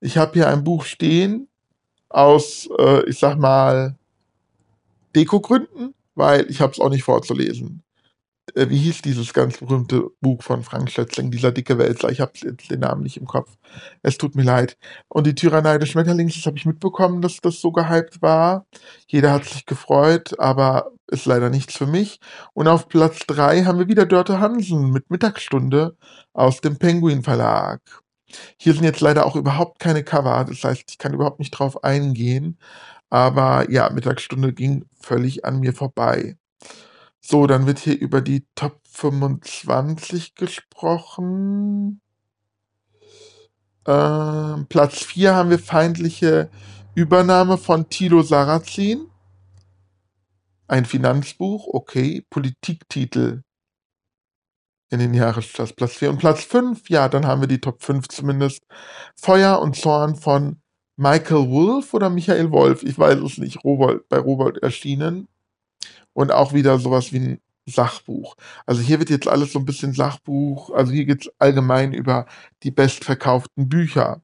Ich 0.00 0.18
habe 0.18 0.32
hier 0.32 0.48
ein 0.48 0.64
Buch 0.64 0.82
stehen 0.84 1.46
aus, 2.10 2.68
äh, 2.78 3.08
ich 3.08 3.18
sag 3.18 3.38
mal, 3.38 3.96
Dekogründen, 5.16 5.94
weil 6.14 6.50
ich 6.50 6.60
habe 6.60 6.72
es 6.72 6.80
auch 6.80 6.90
nicht 6.90 7.04
vorzulesen 7.04 7.82
äh, 8.54 8.68
wie 8.68 8.78
hieß 8.78 9.02
dieses 9.02 9.32
ganz 9.32 9.58
berühmte 9.58 10.10
Buch 10.20 10.42
von 10.42 10.62
Frank 10.62 10.90
Schätzling, 10.90 11.30
dieser 11.30 11.52
dicke 11.52 11.78
Wälzer? 11.78 12.10
Ich 12.10 12.20
habe 12.20 12.32
jetzt 12.34 12.70
den 12.70 12.80
Namen 12.80 13.02
nicht 13.02 13.16
im 13.16 13.26
Kopf. 13.26 13.56
Es 14.02 14.18
tut 14.18 14.34
mir 14.34 14.42
leid. 14.42 14.76
Und 15.08 15.26
die 15.26 15.34
Tyrannei 15.34 15.78
des 15.78 15.90
Schmetterlings, 15.90 16.34
das 16.34 16.46
habe 16.46 16.56
ich 16.58 16.66
mitbekommen, 16.66 17.22
dass 17.22 17.38
das 17.40 17.60
so 17.60 17.72
gehypt 17.72 18.22
war. 18.22 18.66
Jeder 19.06 19.32
hat 19.32 19.44
sich 19.44 19.66
gefreut, 19.66 20.38
aber 20.38 20.92
ist 21.08 21.26
leider 21.26 21.50
nichts 21.50 21.76
für 21.76 21.86
mich. 21.86 22.20
Und 22.54 22.68
auf 22.68 22.88
Platz 22.88 23.20
3 23.26 23.64
haben 23.64 23.78
wir 23.78 23.88
wieder 23.88 24.06
Dörte 24.06 24.40
Hansen 24.40 24.90
mit 24.90 25.10
Mittagsstunde 25.10 25.96
aus 26.32 26.60
dem 26.60 26.78
Penguin 26.78 27.22
Verlag. 27.22 27.80
Hier 28.56 28.74
sind 28.74 28.84
jetzt 28.84 29.00
leider 29.00 29.26
auch 29.26 29.36
überhaupt 29.36 29.78
keine 29.80 30.04
Cover, 30.04 30.44
das 30.48 30.64
heißt, 30.64 30.84
ich 30.90 30.98
kann 30.98 31.14
überhaupt 31.14 31.38
nicht 31.38 31.50
drauf 31.52 31.84
eingehen. 31.84 32.58
Aber 33.10 33.70
ja, 33.70 33.90
Mittagsstunde 33.90 34.52
ging 34.52 34.84
völlig 35.00 35.44
an 35.44 35.60
mir 35.60 35.72
vorbei. 35.74 36.36
So, 37.20 37.46
dann 37.46 37.66
wird 37.66 37.80
hier 37.80 37.98
über 37.98 38.20
die 38.20 38.46
Top 38.54 38.80
25 38.88 40.34
gesprochen. 40.34 42.00
Ähm, 43.86 44.66
Platz 44.68 45.02
4 45.02 45.34
haben 45.34 45.50
wir 45.50 45.58
feindliche 45.58 46.50
Übernahme 46.94 47.58
von 47.58 47.88
Tilo 47.88 48.22
Sarrazin. 48.22 49.08
Ein 50.68 50.84
Finanzbuch, 50.84 51.66
okay. 51.66 52.24
Politiktitel 52.30 53.42
in 54.90 54.98
den 54.98 55.14
Jahreszeit 55.14 55.76
Platz 55.76 55.94
4. 55.94 56.10
Und 56.10 56.18
Platz 56.18 56.44
5, 56.44 56.90
ja, 56.90 57.08
dann 57.08 57.26
haben 57.26 57.40
wir 57.40 57.48
die 57.48 57.60
Top 57.60 57.82
5 57.82 58.08
zumindest. 58.08 58.62
Feuer 59.16 59.60
und 59.60 59.76
Zorn 59.76 60.16
von 60.16 60.60
Michael 60.96 61.48
Wolf 61.48 61.94
oder 61.94 62.10
Michael 62.10 62.50
Wolf, 62.50 62.82
ich 62.82 62.98
weiß 62.98 63.20
es 63.20 63.38
nicht, 63.38 63.64
Rowold, 63.64 64.06
bei 64.10 64.18
Rowold 64.18 64.58
erschienen 64.58 65.28
und 66.12 66.30
auch 66.30 66.52
wieder 66.52 66.78
sowas 66.78 67.12
wie 67.12 67.18
ein 67.20 67.40
Sachbuch. 67.66 68.36
Also 68.66 68.82
hier 68.82 68.98
wird 68.98 69.08
jetzt 69.08 69.28
alles 69.28 69.52
so 69.52 69.58
ein 69.58 69.64
bisschen 69.64 69.94
Sachbuch, 69.94 70.70
also 70.70 70.92
hier 70.92 71.06
geht 71.06 71.22
es 71.22 71.32
allgemein 71.38 71.94
über 71.94 72.26
die 72.64 72.70
bestverkauften 72.70 73.68
Bücher. 73.68 74.20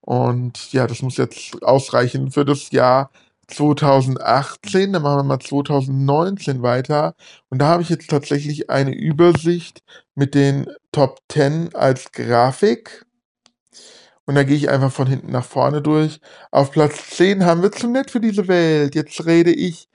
Und 0.00 0.72
ja, 0.72 0.86
das 0.86 1.02
muss 1.02 1.16
jetzt 1.16 1.60
ausreichen 1.64 2.30
für 2.30 2.44
das 2.44 2.70
Jahr 2.70 3.10
2018. 3.48 4.92
Dann 4.92 5.02
machen 5.02 5.18
wir 5.18 5.22
mal 5.24 5.40
2019 5.40 6.62
weiter. 6.62 7.14
Und 7.48 7.60
da 7.60 7.68
habe 7.68 7.82
ich 7.82 7.88
jetzt 7.88 8.10
tatsächlich 8.10 8.70
eine 8.70 8.94
Übersicht 8.94 9.82
mit 10.14 10.34
den 10.34 10.66
Top 10.92 11.20
10 11.30 11.74
als 11.74 12.12
Grafik. 12.12 13.06
Und 14.26 14.34
da 14.34 14.42
gehe 14.42 14.56
ich 14.56 14.68
einfach 14.70 14.90
von 14.92 15.06
hinten 15.06 15.30
nach 15.30 15.44
vorne 15.44 15.82
durch. 15.82 16.20
Auf 16.50 16.72
Platz 16.72 17.10
10 17.10 17.44
haben 17.44 17.62
wir 17.62 17.72
zu 17.72 17.88
nett 17.88 18.10
für 18.10 18.20
diese 18.20 18.48
Welt. 18.48 18.94
Jetzt 18.94 19.24
rede 19.24 19.52
ich 19.52 19.88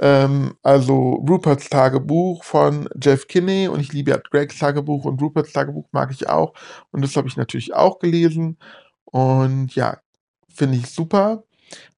ähm, 0.00 0.54
also 0.62 0.94
Ruperts 1.28 1.68
Tagebuch 1.68 2.42
von 2.44 2.88
Jeff 3.00 3.28
Kinney 3.28 3.68
und 3.68 3.80
ich 3.80 3.92
liebe 3.92 4.10
ja 4.10 4.16
Gregs 4.18 4.58
Tagebuch 4.58 5.04
und 5.04 5.20
Ruperts 5.22 5.52
Tagebuch 5.52 5.86
mag 5.92 6.10
ich 6.10 6.28
auch. 6.28 6.54
Und 6.90 7.02
das 7.02 7.16
habe 7.16 7.28
ich 7.28 7.36
natürlich 7.36 7.74
auch 7.74 7.98
gelesen. 7.98 8.58
Und 9.04 9.74
ja, 9.74 9.98
finde 10.48 10.78
ich 10.78 10.86
super. 10.90 11.44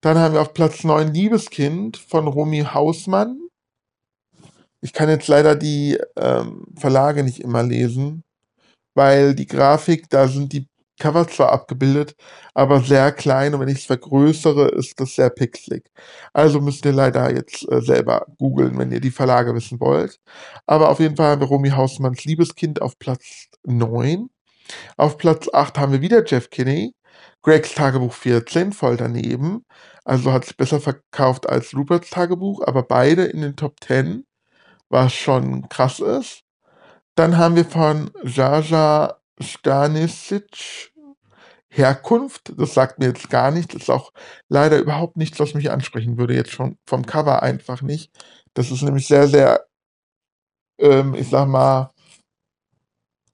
Dann 0.00 0.18
haben 0.18 0.34
wir 0.34 0.42
auf 0.42 0.54
Platz 0.54 0.84
9 0.84 1.12
Liebeskind 1.12 1.96
von 1.96 2.26
Romy 2.28 2.64
Hausmann. 2.72 3.38
Ich 4.80 4.92
kann 4.92 5.08
jetzt 5.08 5.28
leider 5.28 5.54
die 5.54 5.98
ähm, 6.16 6.66
Verlage 6.76 7.22
nicht 7.22 7.40
immer 7.40 7.62
lesen, 7.62 8.24
weil 8.94 9.34
die 9.34 9.46
Grafik, 9.46 10.10
da 10.10 10.28
sind 10.28 10.52
die 10.52 10.68
Cover 10.98 11.26
zwar 11.26 11.52
abgebildet, 11.52 12.14
aber 12.54 12.80
sehr 12.80 13.10
klein 13.12 13.54
und 13.54 13.60
wenn 13.60 13.68
ich 13.68 13.78
es 13.78 13.84
vergrößere, 13.86 14.68
ist 14.68 15.00
das 15.00 15.14
sehr 15.16 15.30
pixelig. 15.30 15.90
Also 16.32 16.60
müsst 16.60 16.84
ihr 16.84 16.92
leider 16.92 17.32
jetzt 17.34 17.68
äh, 17.70 17.80
selber 17.80 18.26
googeln, 18.38 18.78
wenn 18.78 18.92
ihr 18.92 19.00
die 19.00 19.10
Verlage 19.10 19.54
wissen 19.54 19.80
wollt. 19.80 20.20
Aber 20.66 20.90
auf 20.90 21.00
jeden 21.00 21.16
Fall 21.16 21.30
haben 21.32 21.40
wir 21.40 21.48
Romy 21.48 21.70
Hausmanns 21.70 22.24
Liebeskind 22.24 22.82
auf 22.82 22.98
Platz 22.98 23.48
9. 23.64 24.28
Auf 24.96 25.18
Platz 25.18 25.48
8 25.52 25.78
haben 25.78 25.92
wir 25.92 26.02
wieder 26.02 26.24
Jeff 26.24 26.50
Kinney 26.50 26.94
Gregs 27.42 27.74
Tagebuch 27.74 28.12
14 28.12 28.72
voll 28.72 28.96
daneben. 28.96 29.64
Also 30.04 30.32
hat 30.32 30.44
sich 30.44 30.56
besser 30.56 30.80
verkauft 30.80 31.48
als 31.48 31.74
Ruperts 31.74 32.10
Tagebuch, 32.10 32.62
aber 32.66 32.82
beide 32.82 33.24
in 33.24 33.40
den 33.42 33.56
Top 33.56 33.76
10, 33.84 34.24
was 34.88 35.12
schon 35.12 35.68
krass 35.68 36.00
ist. 36.00 36.42
Dann 37.14 37.36
haben 37.36 37.56
wir 37.56 37.64
von 37.64 38.10
Jaja 38.24 39.16
Stanisic 39.40 40.92
Herkunft. 41.68 42.52
Das 42.56 42.74
sagt 42.74 42.98
mir 42.98 43.06
jetzt 43.06 43.30
gar 43.30 43.50
nichts. 43.50 43.74
Ist 43.74 43.90
auch 43.90 44.12
leider 44.48 44.78
überhaupt 44.78 45.16
nichts, 45.16 45.40
was 45.40 45.54
mich 45.54 45.70
ansprechen 45.70 46.18
würde. 46.18 46.34
Jetzt 46.34 46.52
schon 46.52 46.78
vom 46.86 47.06
Cover 47.06 47.42
einfach 47.42 47.82
nicht. 47.82 48.12
Das 48.54 48.70
ist 48.70 48.82
nämlich 48.82 49.06
sehr, 49.06 49.28
sehr, 49.28 49.66
ähm, 50.78 51.14
ich 51.14 51.28
sag 51.28 51.48
mal, 51.48 51.92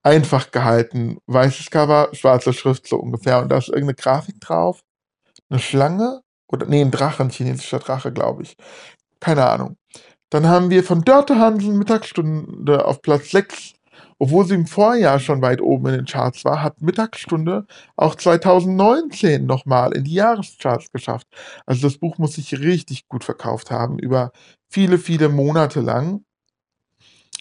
einfach 0.02 0.50
gehalten. 0.50 1.18
Weißes 1.26 1.70
Cover, 1.70 2.08
schwarze 2.12 2.52
Schrift 2.52 2.86
so 2.86 2.96
ungefähr. 2.96 3.40
Und 3.40 3.50
da 3.50 3.58
ist 3.58 3.68
irgendeine 3.68 3.94
Grafik 3.94 4.40
drauf. 4.40 4.82
Eine 5.50 5.60
Schlange. 5.60 6.22
Oder, 6.50 6.66
nee, 6.66 6.80
ein 6.80 6.90
Drache, 6.90 7.22
ein 7.22 7.30
chinesischer 7.30 7.78
Drache, 7.78 8.12
glaube 8.12 8.42
ich. 8.42 8.56
Keine 9.20 9.46
Ahnung. 9.46 9.76
Dann 10.30 10.46
haben 10.46 10.70
wir 10.70 10.84
von 10.84 11.02
Dörte 11.02 11.38
Hansen 11.38 11.78
Mittagsstunde 11.78 12.84
auf 12.84 13.02
Platz 13.02 13.30
6 13.30 13.74
obwohl 14.18 14.44
sie 14.46 14.54
im 14.54 14.66
Vorjahr 14.66 15.20
schon 15.20 15.42
weit 15.42 15.60
oben 15.60 15.86
in 15.86 15.92
den 15.94 16.04
Charts 16.06 16.44
war, 16.44 16.62
hat 16.62 16.82
Mittagsstunde 16.82 17.66
auch 17.96 18.16
2019 18.16 19.46
nochmal 19.46 19.96
in 19.96 20.04
die 20.04 20.14
Jahrescharts 20.14 20.90
geschafft. 20.90 21.28
Also 21.66 21.86
das 21.88 21.98
Buch 21.98 22.18
muss 22.18 22.34
sich 22.34 22.58
richtig 22.58 23.06
gut 23.08 23.22
verkauft 23.24 23.70
haben, 23.70 23.98
über 23.98 24.32
viele, 24.68 24.98
viele 24.98 25.28
Monate 25.28 25.80
lang. 25.80 26.24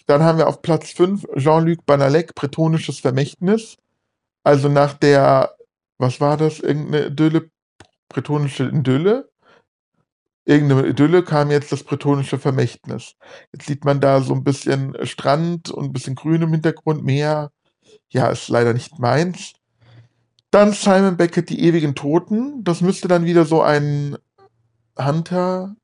Dann 0.07 0.23
haben 0.23 0.37
wir 0.39 0.47
auf 0.47 0.61
Platz 0.61 0.91
5 0.91 1.25
Jean-Luc 1.37 1.85
Banalek, 1.85 2.33
Bretonisches 2.35 2.99
Vermächtnis. 2.99 3.77
Also 4.43 4.69
nach 4.69 4.93
der, 4.93 5.55
was 5.97 6.19
war 6.19 6.37
das, 6.37 6.59
irgendeine 6.59 7.07
Idylle, 7.07 7.51
bretonische 8.09 8.69
Idylle? 8.69 9.29
irgendeine 10.47 10.87
Idylle 10.87 11.23
kam 11.23 11.51
jetzt 11.51 11.71
das 11.71 11.83
bretonische 11.83 12.39
Vermächtnis. 12.39 13.15
Jetzt 13.51 13.67
sieht 13.67 13.83
man 13.83 13.99
da 13.99 14.21
so 14.21 14.33
ein 14.33 14.43
bisschen 14.43 14.95
Strand 15.05 15.69
und 15.69 15.85
ein 15.85 15.93
bisschen 15.93 16.15
Grün 16.15 16.41
im 16.41 16.51
Hintergrund, 16.51 17.03
Meer. 17.03 17.51
Ja, 18.09 18.29
ist 18.29 18.47
leider 18.47 18.73
nicht 18.73 18.97
meins. 18.97 19.53
Dann 20.51 20.71
Simon 20.71 21.17
Beckett, 21.17 21.49
Die 21.49 21.63
ewigen 21.65 21.95
Toten. 21.95 22.63
Das 22.63 22.79
müsste 22.79 23.09
dann 23.09 23.25
wieder 23.25 23.43
so 23.45 23.61
ein 23.61 24.17
Hunter, 24.97 25.75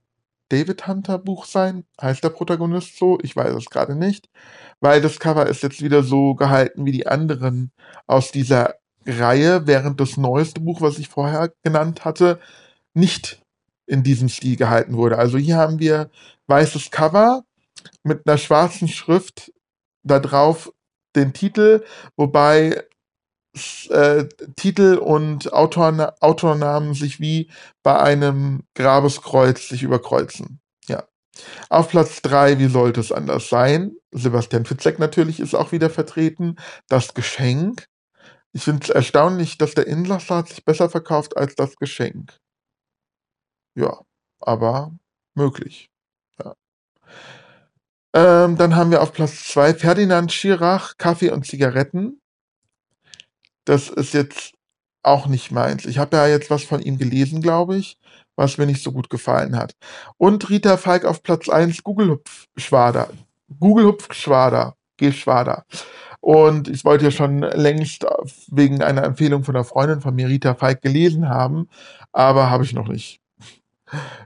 David 0.53 0.85
Hunter 0.85 1.17
Buch 1.17 1.45
sein. 1.45 1.83
Heißt 1.99 2.23
der 2.23 2.29
Protagonist 2.29 2.99
so? 2.99 3.17
Ich 3.23 3.35
weiß 3.35 3.55
es 3.55 3.65
gerade 3.65 3.95
nicht. 3.95 4.29
Weil 4.79 5.01
das 5.01 5.19
Cover 5.19 5.47
ist 5.47 5.63
jetzt 5.63 5.81
wieder 5.81 6.03
so 6.03 6.35
gehalten 6.35 6.85
wie 6.85 6.91
die 6.91 7.07
anderen 7.07 7.71
aus 8.05 8.31
dieser 8.31 8.75
Reihe, 9.07 9.65
während 9.65 9.99
das 9.99 10.15
neueste 10.15 10.61
Buch, 10.61 10.79
was 10.79 10.99
ich 10.99 11.09
vorher 11.09 11.51
genannt 11.63 12.05
hatte, 12.05 12.39
nicht 12.93 13.41
in 13.87 14.03
diesem 14.03 14.29
Stil 14.29 14.55
gehalten 14.55 14.95
wurde. 14.95 15.17
Also 15.17 15.39
hier 15.39 15.57
haben 15.57 15.79
wir 15.79 16.11
weißes 16.45 16.91
Cover 16.91 17.43
mit 18.03 18.27
einer 18.27 18.37
schwarzen 18.37 18.87
Schrift, 18.87 19.51
da 20.03 20.19
drauf 20.19 20.71
den 21.15 21.33
Titel, 21.33 21.83
wobei 22.15 22.83
äh, 23.89 24.27
Titel 24.55 24.97
und 24.97 25.53
Autor, 25.53 26.15
Autornamen 26.19 26.93
sich 26.93 27.19
wie 27.19 27.51
bei 27.83 27.99
einem 27.99 28.63
Grabeskreuz 28.75 29.67
sich 29.69 29.83
überkreuzen. 29.83 30.59
Ja. 30.87 31.03
Auf 31.69 31.89
Platz 31.89 32.21
3, 32.21 32.59
wie 32.59 32.67
sollte 32.67 32.99
es 32.99 33.11
anders 33.11 33.49
sein? 33.49 33.95
Sebastian 34.11 34.65
Fitzek 34.65 34.99
natürlich 34.99 35.39
ist 35.39 35.55
auch 35.55 35.71
wieder 35.71 35.89
vertreten. 35.89 36.57
Das 36.87 37.13
Geschenk. 37.13 37.87
Ich 38.53 38.63
finde 38.63 38.83
es 38.83 38.89
erstaunlich, 38.89 39.57
dass 39.57 39.73
der 39.73 39.87
Inlassat 39.87 40.49
sich 40.49 40.63
besser 40.63 40.89
verkauft 40.89 41.37
als 41.37 41.55
das 41.55 41.75
Geschenk. 41.75 42.37
Ja, 43.75 44.01
aber 44.39 44.91
möglich. 45.33 45.89
Ja. 46.43 46.55
Ähm, 48.13 48.57
dann 48.57 48.75
haben 48.75 48.91
wir 48.91 49.01
auf 49.01 49.13
Platz 49.13 49.45
2 49.45 49.73
Ferdinand 49.73 50.31
Schirach, 50.31 50.97
Kaffee 50.97 51.31
und 51.31 51.47
Zigaretten. 51.47 52.21
Das 53.65 53.89
ist 53.89 54.13
jetzt 54.13 54.53
auch 55.03 55.27
nicht 55.27 55.51
meins. 55.51 55.85
Ich 55.85 55.97
habe 55.97 56.17
ja 56.17 56.27
jetzt 56.27 56.49
was 56.49 56.63
von 56.63 56.81
ihm 56.81 56.97
gelesen, 56.97 57.41
glaube 57.41 57.77
ich, 57.77 57.97
was 58.35 58.57
mir 58.57 58.65
nicht 58.65 58.81
so 58.81 58.91
gut 58.91 59.09
gefallen 59.09 59.57
hat. 59.57 59.75
Und 60.17 60.49
Rita 60.49 60.77
Falk 60.77 61.05
auf 61.05 61.23
Platz 61.23 61.49
1, 61.49 61.83
Google 61.83 62.11
Hupfschwader. 62.11 63.09
Google 63.59 63.85
Hupfschwader. 63.87 64.75
Geschwader. 64.97 65.65
Und 66.21 66.69
ich 66.69 66.85
wollte 66.85 67.05
ja 67.05 67.11
schon 67.11 67.39
längst 67.39 68.05
wegen 68.47 68.81
einer 68.81 69.03
Empfehlung 69.03 69.43
von 69.43 69.55
einer 69.55 69.65
Freundin 69.65 70.01
von 70.01 70.15
mir, 70.15 70.29
Rita 70.29 70.53
Falk, 70.55 70.81
gelesen 70.81 71.27
haben, 71.27 71.67
aber 72.11 72.49
habe 72.49 72.63
ich 72.63 72.73
noch 72.73 72.87
nicht 72.87 73.23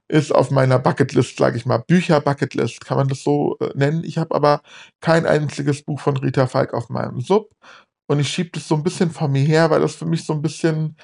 ist 0.08 0.34
auf 0.34 0.52
meiner 0.52 0.80
Bucketlist, 0.80 1.38
sage 1.38 1.58
ich 1.58 1.66
mal. 1.66 1.80
Bücher-Bucketlist, 1.80 2.86
kann 2.86 2.98
man 2.98 3.08
das 3.08 3.24
so 3.24 3.58
äh, 3.60 3.72
nennen. 3.76 4.04
Ich 4.04 4.18
habe 4.18 4.34
aber 4.34 4.62
kein 5.02 5.26
einziges 5.26 5.84
Buch 5.84 6.00
von 6.00 6.18
Rita 6.18 6.48
Falk 6.48 6.74
auf 6.74 6.90
meinem 6.90 7.22
Sub. 7.22 7.52
Und 8.08 8.20
ich 8.20 8.30
schiebe 8.30 8.52
das 8.54 8.68
so 8.68 8.76
ein 8.76 8.84
bisschen 8.84 9.12
von 9.12 9.32
mir 9.32 9.44
her, 9.44 9.70
weil 9.70 9.82
das 9.82 9.96
für 9.96 10.06
mich 10.06 10.26
so 10.26 10.34
ein 10.34 10.42
bisschen 10.42 10.98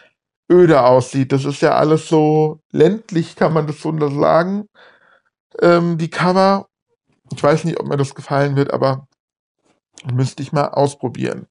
öde 0.52 0.84
aussieht. 0.84 1.32
Das 1.32 1.46
ist 1.46 1.62
ja 1.62 1.76
alles 1.76 2.08
so 2.08 2.62
ländlich, 2.72 3.36
kann 3.36 3.54
man 3.54 3.68
das 3.68 3.82
so 3.82 3.92
sagen. 4.10 4.68
Ähm, 5.62 5.98
die 5.98 6.10
Cover, 6.10 6.68
ich 7.34 7.44
weiß 7.44 7.66
nicht, 7.66 7.80
ob 7.80 7.88
mir 7.88 7.98
das 7.98 8.16
gefallen 8.16 8.56
wird, 8.56 8.74
aber 8.74 9.08
müsste 10.12 10.44
ich 10.44 10.52
mal 10.52 10.70
ausprobieren. 10.70 11.48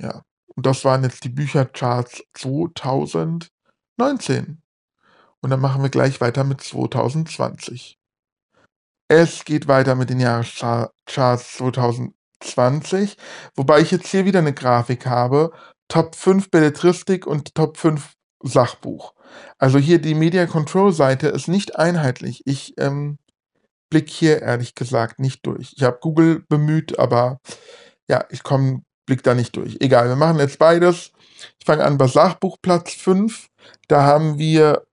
Ja. 0.00 0.22
Und 0.54 0.66
das 0.66 0.84
waren 0.84 1.04
jetzt 1.04 1.24
die 1.24 1.28
Büchercharts 1.28 2.22
2019. 2.34 4.62
Und 5.40 5.50
dann 5.50 5.60
machen 5.60 5.82
wir 5.82 5.90
gleich 5.90 6.20
weiter 6.20 6.44
mit 6.44 6.60
2020. 6.60 7.98
Es 9.08 9.44
geht 9.44 9.68
weiter 9.68 9.94
mit 9.94 10.10
den 10.10 10.20
Jahrescharts 10.20 10.92
2020, 12.40 13.16
wobei 13.54 13.80
ich 13.80 13.90
jetzt 13.90 14.08
hier 14.08 14.24
wieder 14.24 14.40
eine 14.40 14.54
Grafik 14.54 15.06
habe. 15.06 15.52
Top 15.88 16.14
5 16.14 16.50
Belletristik 16.50 17.26
und 17.26 17.54
Top 17.54 17.76
5 17.76 18.14
Sachbuch. 18.42 19.14
Also 19.58 19.78
hier 19.78 20.00
die 20.00 20.14
Media 20.14 20.46
Control 20.46 20.92
Seite 20.92 21.28
ist 21.28 21.48
nicht 21.48 21.76
einheitlich. 21.76 22.42
Ich 22.46 22.74
ähm, 22.78 23.18
blick 23.90 24.10
hier 24.10 24.42
ehrlich 24.42 24.74
gesagt 24.74 25.18
nicht 25.18 25.44
durch. 25.46 25.74
Ich 25.76 25.82
habe 25.82 25.98
Google 26.00 26.44
bemüht, 26.48 26.98
aber 26.98 27.40
ja, 28.08 28.24
ich 28.30 28.42
komme, 28.42 28.82
blick 29.06 29.22
da 29.22 29.34
nicht 29.34 29.56
durch. 29.56 29.78
Egal, 29.80 30.08
wir 30.08 30.16
machen 30.16 30.38
jetzt 30.38 30.58
beides. 30.58 31.12
Ich 31.58 31.66
fange 31.66 31.84
an 31.84 31.98
bei 31.98 32.06
Sachbuch 32.06 32.58
Platz 32.60 32.92
5. 32.94 33.48
Da 33.88 34.02
haben 34.02 34.38
wir 34.38 34.86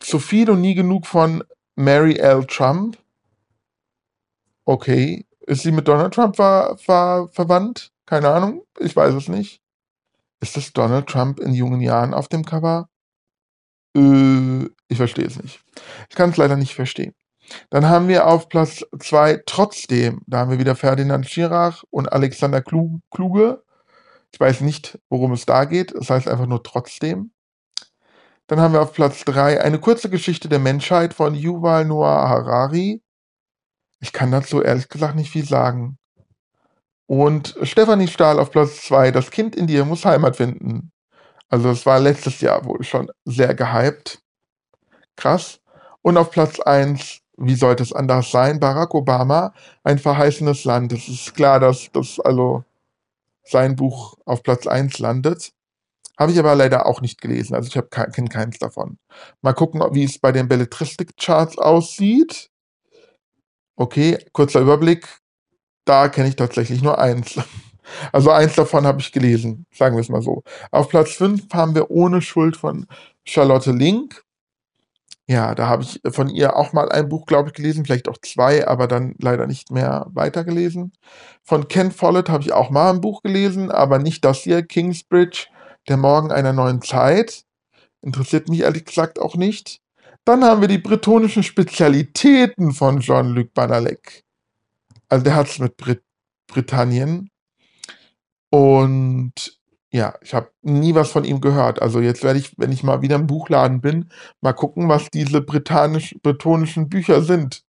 zu 0.00 0.18
viel 0.18 0.50
und 0.50 0.60
nie 0.60 0.74
genug 0.74 1.06
von 1.06 1.44
Mary 1.76 2.16
L. 2.16 2.44
Trump. 2.46 2.98
Okay. 4.64 5.26
Ist 5.46 5.62
sie 5.62 5.72
mit 5.72 5.88
Donald 5.88 6.14
Trump 6.14 6.36
ver 6.36 6.76
ver 6.78 7.28
verwandt? 7.32 7.90
Keine 8.06 8.28
Ahnung. 8.30 8.64
Ich 8.78 8.94
weiß 8.94 9.14
es 9.14 9.28
nicht. 9.28 9.60
Ist 10.40 10.56
das 10.56 10.72
Donald 10.72 11.06
Trump 11.06 11.40
in 11.40 11.54
jungen 11.54 11.80
Jahren 11.80 12.14
auf 12.14 12.28
dem 12.28 12.44
Cover? 12.44 12.88
Äh, 13.96 14.64
ich 14.88 14.96
verstehe 14.96 15.26
es 15.26 15.40
nicht. 15.40 15.60
Ich 16.10 16.16
kann 16.16 16.30
es 16.30 16.36
leider 16.36 16.56
nicht 16.56 16.74
verstehen. 16.74 17.14
Dann 17.70 17.88
haben 17.88 18.08
wir 18.08 18.26
auf 18.26 18.48
Platz 18.48 18.84
2 18.98 19.42
trotzdem, 19.46 20.22
da 20.26 20.38
haben 20.38 20.50
wir 20.50 20.58
wieder 20.58 20.76
Ferdinand 20.76 21.28
Schirach 21.28 21.82
und 21.90 22.12
Alexander 22.12 22.62
Kluge. 22.62 23.62
Ich 24.32 24.40
weiß 24.40 24.62
nicht, 24.62 24.98
worum 25.10 25.32
es 25.32 25.44
da 25.44 25.64
geht. 25.64 25.92
Es 25.92 26.00
das 26.00 26.10
heißt 26.10 26.28
einfach 26.28 26.46
nur 26.46 26.62
trotzdem. 26.62 27.32
Dann 28.46 28.60
haben 28.60 28.72
wir 28.74 28.82
auf 28.82 28.92
Platz 28.92 29.24
3 29.24 29.60
eine 29.62 29.78
kurze 29.78 30.10
Geschichte 30.10 30.48
der 30.48 30.58
Menschheit 30.58 31.14
von 31.14 31.34
Yuval 31.34 31.84
Noah 31.84 32.28
Harari. 32.28 33.02
Ich 34.02 34.12
kann 34.12 34.32
dazu 34.32 34.60
ehrlich 34.60 34.88
gesagt 34.88 35.14
nicht 35.14 35.30
viel 35.30 35.46
sagen. 35.46 35.96
Und 37.06 37.56
Stefanie 37.62 38.08
Stahl 38.08 38.40
auf 38.40 38.50
Platz 38.50 38.82
2, 38.82 39.12
Das 39.12 39.30
Kind 39.30 39.54
in 39.54 39.68
dir 39.68 39.84
muss 39.84 40.04
Heimat 40.04 40.36
finden. 40.36 40.90
Also 41.48 41.70
es 41.70 41.86
war 41.86 42.00
letztes 42.00 42.40
Jahr 42.40 42.64
wohl 42.64 42.82
schon 42.82 43.12
sehr 43.24 43.54
gehypt. 43.54 44.20
Krass. 45.14 45.60
Und 46.02 46.16
auf 46.16 46.32
Platz 46.32 46.58
1, 46.58 47.20
wie 47.36 47.54
sollte 47.54 47.84
es 47.84 47.92
anders 47.92 48.32
sein? 48.32 48.58
Barack 48.58 48.92
Obama, 48.92 49.54
ein 49.84 50.00
verheißenes 50.00 50.64
Land. 50.64 50.92
Es 50.92 51.08
ist 51.08 51.34
klar, 51.34 51.60
dass 51.60 51.88
das 51.92 52.18
also 52.18 52.64
sein 53.44 53.76
Buch 53.76 54.16
auf 54.24 54.42
Platz 54.42 54.66
1 54.66 54.98
landet. 54.98 55.52
Habe 56.18 56.32
ich 56.32 56.38
aber 56.40 56.56
leider 56.56 56.86
auch 56.86 57.00
nicht 57.02 57.20
gelesen. 57.20 57.54
Also 57.54 57.68
ich 57.68 57.90
kenne 57.90 58.28
keins 58.28 58.58
davon. 58.58 58.98
Mal 59.42 59.52
gucken, 59.52 59.80
wie 59.92 60.04
es 60.04 60.18
bei 60.18 60.32
den 60.32 60.48
Belletristik-Charts 60.48 61.58
aussieht. 61.58 62.51
Okay, 63.76 64.18
kurzer 64.32 64.60
Überblick. 64.60 65.08
Da 65.84 66.08
kenne 66.08 66.28
ich 66.28 66.36
tatsächlich 66.36 66.82
nur 66.82 66.98
eins. 66.98 67.38
Also 68.12 68.30
eins 68.30 68.54
davon 68.54 68.86
habe 68.86 69.00
ich 69.00 69.12
gelesen, 69.12 69.66
sagen 69.74 69.96
wir 69.96 70.00
es 70.00 70.08
mal 70.08 70.22
so. 70.22 70.44
Auf 70.70 70.88
Platz 70.88 71.12
5 71.14 71.52
haben 71.52 71.74
wir 71.74 71.90
Ohne 71.90 72.22
Schuld 72.22 72.56
von 72.56 72.86
Charlotte 73.24 73.72
Link. 73.72 74.22
Ja, 75.28 75.54
da 75.54 75.68
habe 75.68 75.82
ich 75.82 76.00
von 76.12 76.28
ihr 76.28 76.56
auch 76.56 76.72
mal 76.72 76.90
ein 76.90 77.08
Buch, 77.08 77.26
glaube 77.26 77.48
ich, 77.48 77.54
gelesen, 77.54 77.84
vielleicht 77.84 78.08
auch 78.08 78.18
zwei, 78.18 78.66
aber 78.66 78.86
dann 78.86 79.14
leider 79.18 79.46
nicht 79.46 79.70
mehr 79.70 80.06
weitergelesen. 80.12 80.92
Von 81.42 81.68
Ken 81.68 81.90
Follett 81.92 82.28
habe 82.28 82.42
ich 82.42 82.52
auch 82.52 82.70
mal 82.70 82.90
ein 82.90 83.00
Buch 83.00 83.22
gelesen, 83.22 83.70
aber 83.70 83.98
nicht 83.98 84.24
das 84.24 84.38
hier, 84.38 84.62
Kingsbridge 84.62 85.46
Der 85.88 85.96
Morgen 85.96 86.30
einer 86.32 86.52
neuen 86.52 86.82
Zeit. 86.82 87.44
Interessiert 88.02 88.48
mich 88.48 88.60
ehrlich 88.60 88.84
gesagt 88.84 89.20
auch 89.20 89.36
nicht. 89.36 89.80
Dann 90.24 90.44
haben 90.44 90.60
wir 90.60 90.68
die 90.68 90.78
bretonischen 90.78 91.42
Spezialitäten 91.42 92.72
von 92.72 93.00
Jean-Luc 93.00 93.54
Banalek. 93.54 94.24
Also 95.08 95.24
der 95.24 95.34
hat 95.34 95.48
es 95.48 95.58
mit 95.58 95.76
Brit 95.76 96.02
Britannien. 96.46 97.30
Und 98.50 99.32
ja, 99.90 100.14
ich 100.22 100.34
habe 100.34 100.50
nie 100.62 100.94
was 100.94 101.10
von 101.10 101.24
ihm 101.24 101.40
gehört. 101.40 101.82
Also 101.82 102.00
jetzt 102.00 102.22
werde 102.22 102.38
ich, 102.38 102.52
wenn 102.58 102.72
ich 102.72 102.82
mal 102.82 103.02
wieder 103.02 103.16
im 103.16 103.26
Buchladen 103.26 103.80
bin, 103.80 104.10
mal 104.40 104.52
gucken, 104.52 104.88
was 104.88 105.10
diese 105.10 105.40
bretonischen 105.42 106.88
Bücher 106.88 107.22
sind. 107.22 107.61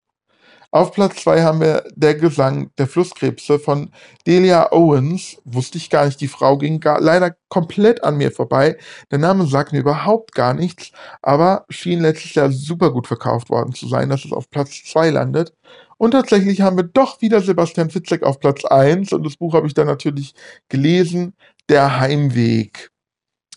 Auf 0.74 0.92
Platz 0.92 1.18
2 1.18 1.44
haben 1.44 1.62
wir 1.62 1.84
Der 1.94 2.16
Gesang 2.16 2.72
der 2.80 2.88
Flusskrebse 2.88 3.60
von 3.60 3.92
Delia 4.26 4.72
Owens. 4.72 5.38
Wusste 5.46 5.78
ich 5.78 5.92
gar 5.92 6.08
nicht, 6.08 6.20
die 6.20 6.28
Frau 6.28 6.58
ging 6.58 6.80
gar, 6.80 7.00
leider 7.00 7.36
komplett 7.48 8.04
an 8.04 8.18
mir 8.18 8.32
vorbei. 8.32 8.80
Der 9.12 9.20
Name 9.20 9.46
sagt 9.46 9.72
mir 9.72 9.82
überhaupt 9.82 10.34
gar 10.34 10.56
nichts, 10.56 10.90
aber 11.22 11.66
schien 11.70 12.02
letztes 12.02 12.34
Jahr 12.34 12.52
super 12.52 12.90
gut 12.92 13.06
verkauft 13.06 13.52
worden 13.52 13.76
zu 13.76 13.88
sein, 13.88 14.10
dass 14.10 14.26
es 14.26 14.32
auf 14.32 14.50
Platz 14.50 14.84
2 14.86 15.12
landet. 15.12 15.54
Und 15.98 16.12
tatsächlich 16.12 16.62
haben 16.62 16.78
wir 16.78 16.86
doch 16.86 17.22
wieder 17.22 17.42
Sebastian 17.42 17.92
Fitzek 17.92 18.24
auf 18.24 18.40
Platz 18.40 18.66
1 18.66 19.14
und 19.14 19.24
das 19.28 19.36
Buch 19.38 19.54
habe 19.54 19.68
ich 19.68 19.76
dann 19.76 19.86
natürlich 19.86 20.34
gelesen, 20.70 21.36
Der 21.70 22.00
Heimweg. 22.00 22.90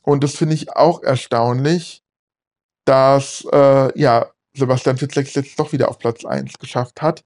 Und 0.03 0.23
das 0.23 0.37
finde 0.37 0.55
ich 0.55 0.77
auch 0.77 1.03
erstaunlich, 1.03 2.03
dass 2.85 3.43
äh, 3.53 3.99
ja, 3.99 4.27
Sebastian 4.57 4.99
Fitzek 4.99 5.35
jetzt 5.35 5.59
doch 5.59 5.73
wieder 5.73 5.89
auf 5.89 5.99
Platz 5.99 6.25
1 6.25 6.59
geschafft 6.59 7.03
hat, 7.03 7.25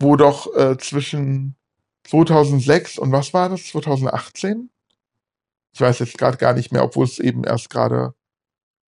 wo 0.00 0.16
doch 0.16 0.54
äh, 0.56 0.76
zwischen 0.78 1.56
2006 2.04 2.98
und 2.98 3.12
was 3.12 3.34
war 3.34 3.48
das, 3.48 3.66
2018? 3.66 4.70
Ich 5.72 5.80
weiß 5.80 6.00
jetzt 6.00 6.18
gerade 6.18 6.36
gar 6.36 6.54
nicht 6.54 6.72
mehr, 6.72 6.84
obwohl 6.84 7.04
es 7.04 7.18
eben 7.18 7.44
erst 7.44 7.70
gerade 7.70 8.14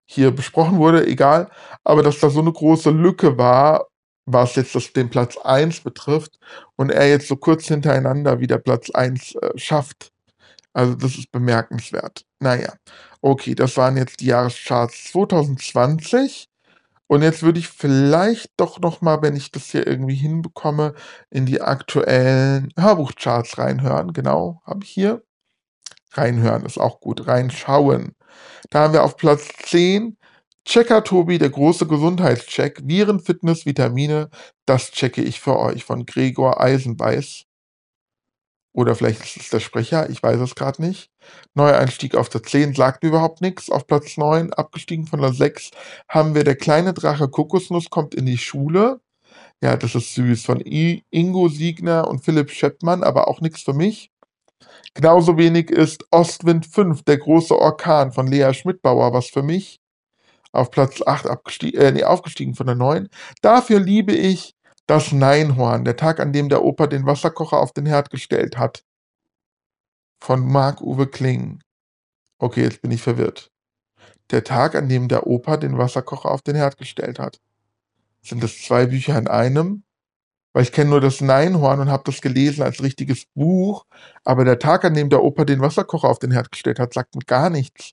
hier 0.07 0.31
besprochen 0.31 0.79
wurde, 0.79 1.07
egal, 1.07 1.51
aber 1.85 2.03
dass 2.03 2.21
da 2.21 2.31
so 2.31 2.41
eine 2.41 2.53
große 2.53 2.91
Lücke 2.91 3.39
war, 3.39 3.87
was 4.27 4.57
jetzt 4.57 4.75
das, 4.75 4.93
den 4.93 5.11
Platz 5.11 5.37
1 5.37 5.81
betrifft 5.81 6.39
und 6.77 6.91
er 6.91 7.09
jetzt 7.09 7.29
so 7.29 7.37
kurz 7.37 7.67
hintereinander 7.67 8.41
wieder 8.41 8.59
Platz 8.59 8.91
1 8.91 9.35
äh, 9.37 9.59
schafft. 9.59 10.13
Also 10.73 10.95
das 10.95 11.17
ist 11.17 11.31
bemerkenswert. 11.33 12.25
Naja, 12.41 12.73
okay, 13.21 13.55
das 13.55 13.77
waren 13.77 13.97
jetzt 13.97 14.21
die 14.21 14.27
Jahrescharts 14.27 15.13
2020. 15.13 16.49
Und 17.13 17.21
jetzt 17.21 17.43
würde 17.43 17.59
ich 17.59 17.69
vielleicht 17.69 18.53
doch 18.57 18.81
noch 18.81 19.03
mal, 19.03 19.21
wenn 19.21 19.37
ich 19.37 19.51
das 19.53 19.67
hier 19.67 19.87
irgendwie 19.87 20.15
hinbekomme, 20.15 20.95
in 21.29 21.45
die 21.45 21.61
aktuellen 21.61 22.73
Hörbuchcharts 22.75 23.59
reinhören. 23.59 24.15
Genau, 24.15 24.63
habe 24.65 24.83
ich 24.83 24.89
hier. 24.89 25.23
Reinhören 26.13 26.65
ist 26.65 26.79
auch 26.79 27.01
gut. 27.01 27.27
Reinschauen. 27.27 28.17
Da 28.71 28.85
haben 28.85 28.95
wir 28.95 29.05
auf 29.05 29.19
Platz 29.19 29.47
10 29.67 30.17
Checker 30.65 31.05
Tobi, 31.05 31.37
der 31.37 31.51
große 31.51 31.87
Gesundheitscheck. 31.87 32.81
Viren, 32.87 33.21
Fitness, 33.21 33.67
Vitamine. 33.67 34.31
Das 34.65 34.91
checke 34.91 35.23
ich 35.23 35.39
für 35.39 35.59
euch 35.59 35.85
von 35.85 36.07
Gregor 36.07 36.63
Eisenbeiß. 36.63 37.45
Oder 38.75 38.95
vielleicht 38.95 39.23
ist 39.23 39.37
es 39.37 39.51
der 39.51 39.61
Sprecher, 39.61 40.09
ich 40.09 40.23
weiß 40.23 40.41
es 40.41 40.55
gerade 40.55 40.81
nicht. 40.81 41.11
Neueinstieg 41.55 42.15
auf 42.15 42.31
der 42.31 42.43
10 42.43 42.75
sagt 42.75 43.05
überhaupt 43.05 43.43
nichts. 43.43 43.71
Auf 43.71 43.87
Platz 43.87 44.17
9, 44.17 44.53
abgestiegen 44.55 45.07
von 45.07 45.21
der 45.21 45.35
6, 45.35 45.71
haben 46.09 46.35
wir 46.35 46.45
der 46.45 46.57
kleine 46.57 46.95
Drache 46.95 47.29
Kokosnuss 47.29 47.91
kommt 47.91 48.15
in 48.15 48.25
die 48.25 48.39
Schule. 48.39 49.01
Ja, 49.63 49.77
das 49.77 49.95
ist 49.95 50.15
süß. 50.15 50.45
Von 50.45 50.61
I 50.61 51.05
Ingo 51.11 51.49
Siegner 51.49 52.09
und 52.09 52.25
Philipp 52.25 52.51
Scheppmann, 52.51 53.03
aber 53.03 53.29
auch 53.29 53.41
nichts 53.41 53.63
für 53.63 53.75
mich. 53.75 54.11
Genauso 54.95 55.37
wenig 55.39 55.71
ist 55.71 56.05
Ostwind 56.11 56.67
5, 56.67 57.03
der 57.03 57.19
große 57.19 57.57
Orkan 57.57 58.13
von 58.13 58.27
Lea 58.27 58.53
Schmidbauer, 58.55 59.13
was 59.13 59.27
für 59.27 59.43
mich. 59.43 59.81
Auf 60.53 60.71
Platz 60.71 61.03
8 61.07 61.27
abgestiegen, 61.29 61.81
äh, 61.81 61.93
nee, 61.93 62.05
aufgestiegen 62.05 62.55
von 62.55 62.67
der 62.67 62.77
9. 62.77 63.09
Dafür 63.43 63.81
liebe 63.81 64.13
ich 64.13 64.55
das 64.87 65.13
Neinhorn, 65.13 65.85
der 65.85 65.97
Tag, 65.97 66.21
an 66.21 66.33
dem 66.33 66.49
der 66.49 66.65
Opa 66.65 66.87
den 66.87 67.07
Wasserkocher 67.07 67.59
auf 67.59 67.73
den 67.73 67.87
Herd 67.87 68.11
gestellt 68.11 68.59
hat. 68.59 68.85
Von 70.21 70.47
Marc-Uwe 70.47 71.07
Kling. 71.07 71.63
Okay, 72.39 72.63
jetzt 72.63 72.83
bin 72.83 72.91
ich 72.91 73.03
verwirrt. 73.03 73.51
Der 74.31 74.45
Tag, 74.45 74.75
an 74.75 74.89
dem 74.89 75.09
der 75.09 75.27
Opa 75.27 75.57
den 75.57 75.79
Wasserkocher 75.79 76.31
auf 76.31 76.43
den 76.43 76.57
Herd 76.57 76.79
gestellt 76.79 77.19
hat. 77.19 77.41
Sind 78.23 78.43
das 78.43 78.63
zwei 78.63 78.87
Bücher 78.87 79.19
in 79.19 79.29
einem? 79.29 79.85
Weil 80.53 80.65
ich 80.65 80.73
kenne 80.73 80.91
nur 80.91 81.01
das 81.01 81.21
Neinhorn 81.21 81.81
und 81.81 81.91
habe 81.91 82.03
das 82.05 82.21
gelesen 82.21 82.63
als 82.63 82.83
richtiges 82.83 83.25
Buch, 83.35 83.87
aber 84.23 84.45
der 84.45 84.59
Tag, 84.59 84.85
an 84.85 84.95
dem 84.95 85.09
der 85.09 85.23
Opa 85.23 85.45
den 85.45 85.61
Wasserkocher 85.61 86.09
auf 86.09 86.19
den 86.19 86.31
Herd 86.31 86.53
gestellt 86.53 86.79
hat, 86.79 86.93
sagt 86.93 87.15
mir 87.15 87.25
gar 87.25 87.49
nichts. 87.49 87.93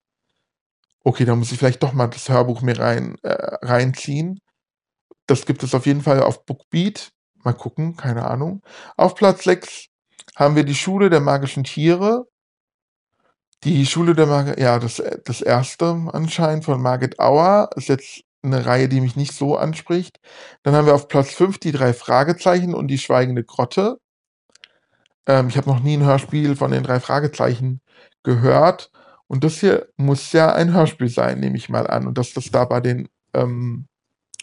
Okay, 1.03 1.23
da 1.23 1.35
muss 1.35 1.51
ich 1.51 1.57
vielleicht 1.57 1.81
doch 1.81 1.93
mal 1.93 2.07
das 2.07 2.27
Hörbuch 2.27 2.61
mir 2.61 2.77
rein, 2.77 3.15
äh, 3.23 3.31
reinziehen. 3.65 4.41
Das 5.29 5.45
gibt 5.45 5.61
es 5.61 5.75
auf 5.75 5.85
jeden 5.85 6.01
Fall 6.01 6.23
auf 6.23 6.45
Bookbeat. 6.45 7.11
Mal 7.43 7.53
gucken, 7.53 7.95
keine 7.95 8.25
Ahnung. 8.25 8.63
Auf 8.97 9.13
Platz 9.13 9.43
6 9.43 9.85
haben 10.35 10.55
wir 10.55 10.63
die 10.63 10.75
Schule 10.75 11.11
der 11.11 11.19
magischen 11.19 11.63
Tiere. 11.63 12.25
Die 13.63 13.85
Schule 13.85 14.15
der 14.15 14.25
Magischen, 14.25 14.59
ja, 14.59 14.79
das, 14.79 15.03
das 15.25 15.41
erste 15.41 15.85
anscheinend 16.11 16.65
von 16.65 16.81
Margit 16.81 17.19
Auer. 17.19 17.69
Ist 17.75 17.89
jetzt 17.89 18.23
eine 18.41 18.65
Reihe, 18.65 18.89
die 18.89 19.01
mich 19.01 19.15
nicht 19.15 19.33
so 19.33 19.55
anspricht. 19.55 20.19
Dann 20.63 20.73
haben 20.73 20.87
wir 20.87 20.95
auf 20.95 21.07
Platz 21.07 21.31
5 21.33 21.59
die 21.59 21.73
drei 21.73 21.93
Fragezeichen 21.93 22.73
und 22.73 22.87
die 22.87 22.97
schweigende 22.97 23.43
Grotte. 23.43 23.99
Ähm, 25.27 25.49
ich 25.49 25.57
habe 25.57 25.69
noch 25.69 25.81
nie 25.81 25.95
ein 25.97 26.05
Hörspiel 26.05 26.55
von 26.55 26.71
den 26.71 26.83
drei 26.83 26.99
Fragezeichen 26.99 27.81
gehört. 28.23 28.91
Und 29.27 29.43
das 29.43 29.59
hier 29.59 29.89
muss 29.95 30.31
ja 30.31 30.51
ein 30.53 30.73
Hörspiel 30.73 31.09
sein, 31.09 31.39
nehme 31.39 31.57
ich 31.57 31.69
mal 31.69 31.85
an. 31.85 32.07
Und 32.07 32.17
dass 32.17 32.33
das 32.33 32.49
da 32.49 32.65
bei 32.65 32.81
den 32.81 33.09
ähm, 33.35 33.87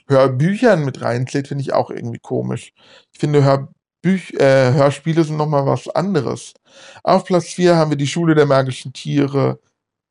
Hörbüchern 0.08 0.84
mit 0.84 1.02
reinzählt, 1.02 1.48
finde 1.48 1.62
ich 1.62 1.72
auch 1.72 1.90
irgendwie 1.90 2.18
komisch. 2.18 2.72
Ich 3.12 3.18
finde, 3.18 3.44
Hörbüch 3.44 4.34
äh, 4.34 4.72
Hörspiele 4.72 5.24
sind 5.24 5.36
nochmal 5.36 5.66
was 5.66 5.88
anderes. 5.88 6.54
Auf 7.02 7.24
Platz 7.24 7.46
4 7.46 7.76
haben 7.76 7.90
wir 7.90 7.98
die 7.98 8.06
Schule 8.06 8.34
der 8.34 8.46
magischen 8.46 8.92
Tiere 8.92 9.60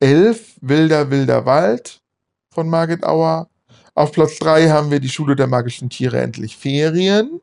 11, 0.00 0.58
Wilder, 0.60 1.10
Wilder 1.10 1.46
Wald 1.46 2.00
von 2.52 2.68
Margit 2.68 3.04
Auer. 3.04 3.48
Auf 3.94 4.12
Platz 4.12 4.38
3 4.38 4.68
haben 4.68 4.90
wir 4.90 5.00
die 5.00 5.08
Schule 5.08 5.36
der 5.36 5.46
magischen 5.46 5.88
Tiere 5.88 6.20
Endlich 6.20 6.56
Ferien 6.56 7.40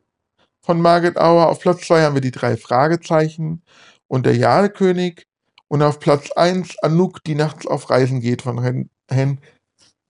von 0.62 0.80
Margit 0.80 1.18
Auer. 1.18 1.48
Auf 1.48 1.60
Platz 1.60 1.86
2 1.86 2.02
haben 2.02 2.14
wir 2.14 2.20
die 2.20 2.30
drei 2.30 2.56
Fragezeichen 2.56 3.62
und 4.06 4.26
der 4.26 4.36
Jadekönig. 4.36 5.26
Und 5.68 5.82
auf 5.82 5.98
Platz 5.98 6.30
1 6.30 6.78
Anouk, 6.82 7.24
die 7.24 7.34
nachts 7.34 7.66
auf 7.66 7.90
Reisen 7.90 8.20
geht 8.20 8.42
von 8.42 8.62
Hen, 8.62 8.90
Hen 9.10 9.40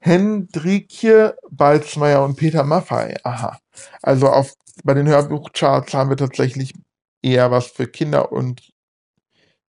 Hendrikje 0.05 1.35
Balzmeier 1.51 2.23
und 2.25 2.37
Peter 2.37 2.63
Maffei. 2.63 3.17
Aha. 3.25 3.59
Also 4.03 4.29
auf, 4.29 4.53
bei 4.85 4.93
den 4.93 5.09
Hörbuchcharts 5.09 5.95
haben 5.95 6.11
wir 6.11 6.19
tatsächlich 6.19 6.75
eher 7.23 7.51
was 7.51 7.69
für 7.69 7.87
Kinder 7.87 8.31
und 8.31 8.71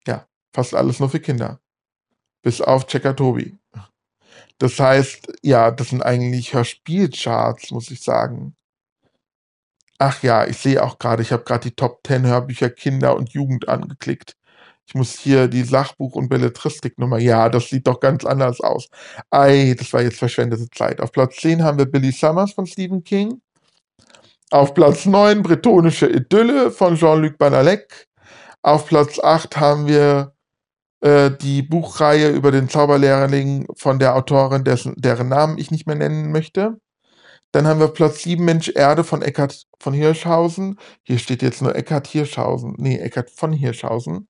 ja, 0.08 0.26
fast 0.52 0.74
alles 0.74 0.98
nur 0.98 1.08
für 1.08 1.20
Kinder. 1.20 1.60
Bis 2.42 2.60
auf 2.60 2.88
Checker 2.88 3.14
Tobi. 3.14 3.56
Das 4.58 4.80
heißt, 4.80 5.38
ja, 5.42 5.70
das 5.70 5.90
sind 5.90 6.02
eigentlich 6.02 6.52
Hörspielcharts, 6.52 7.70
muss 7.70 7.92
ich 7.92 8.02
sagen. 8.02 8.56
Ach 9.98 10.20
ja, 10.24 10.46
ich 10.48 10.58
sehe 10.58 10.82
auch 10.82 10.98
gerade, 10.98 11.22
ich 11.22 11.30
habe 11.30 11.44
gerade 11.44 11.68
die 11.70 11.76
Top 11.76 12.00
10 12.04 12.26
Hörbücher 12.26 12.70
Kinder 12.70 13.14
und 13.14 13.30
Jugend 13.34 13.68
angeklickt. 13.68 14.36
Ich 14.86 14.94
muss 14.94 15.18
hier 15.18 15.48
die 15.48 15.64
Sachbuch- 15.64 16.14
und 16.14 16.28
Belletristiknummer. 16.28 17.18
Ja, 17.18 17.48
das 17.48 17.68
sieht 17.68 17.86
doch 17.86 18.00
ganz 18.00 18.24
anders 18.24 18.60
aus. 18.60 18.88
Ei, 19.30 19.74
das 19.78 19.92
war 19.92 20.02
jetzt 20.02 20.18
verschwendete 20.18 20.68
Zeit. 20.70 21.00
Auf 21.00 21.12
Platz 21.12 21.36
10 21.36 21.62
haben 21.62 21.78
wir 21.78 21.86
Billy 21.86 22.12
Summers 22.12 22.52
von 22.52 22.66
Stephen 22.66 23.02
King. 23.02 23.40
Auf 24.50 24.74
Platz 24.74 25.06
9 25.06 25.42
Bretonische 25.42 26.06
Idylle 26.06 26.70
von 26.70 26.96
Jean-Luc 26.96 27.38
Banalek. 27.38 28.06
Auf 28.62 28.86
Platz 28.86 29.18
8 29.18 29.56
haben 29.56 29.86
wir 29.88 30.34
äh, 31.00 31.30
die 31.30 31.62
Buchreihe 31.62 32.30
über 32.30 32.50
den 32.50 32.68
Zauberlehrling 32.68 33.66
von 33.76 33.98
der 33.98 34.16
Autorin, 34.16 34.64
dessen, 34.64 34.94
deren 34.96 35.28
Namen 35.28 35.58
ich 35.58 35.70
nicht 35.70 35.86
mehr 35.86 35.96
nennen 35.96 36.30
möchte. 36.32 36.78
Dann 37.52 37.66
haben 37.66 37.80
wir 37.80 37.88
Platz 37.88 38.22
7 38.22 38.44
Mensch 38.44 38.70
Erde 38.74 39.04
von 39.04 39.22
Eckhard 39.22 39.64
von 39.80 39.94
Hirschhausen. 39.94 40.78
Hier 41.04 41.18
steht 41.18 41.42
jetzt 41.42 41.62
nur 41.62 41.76
Eckhard 41.76 42.06
Hirschhausen. 42.08 42.74
Nee, 42.78 42.96
Eckhard 42.98 43.30
von 43.30 43.52
Hirschhausen. 43.52 44.28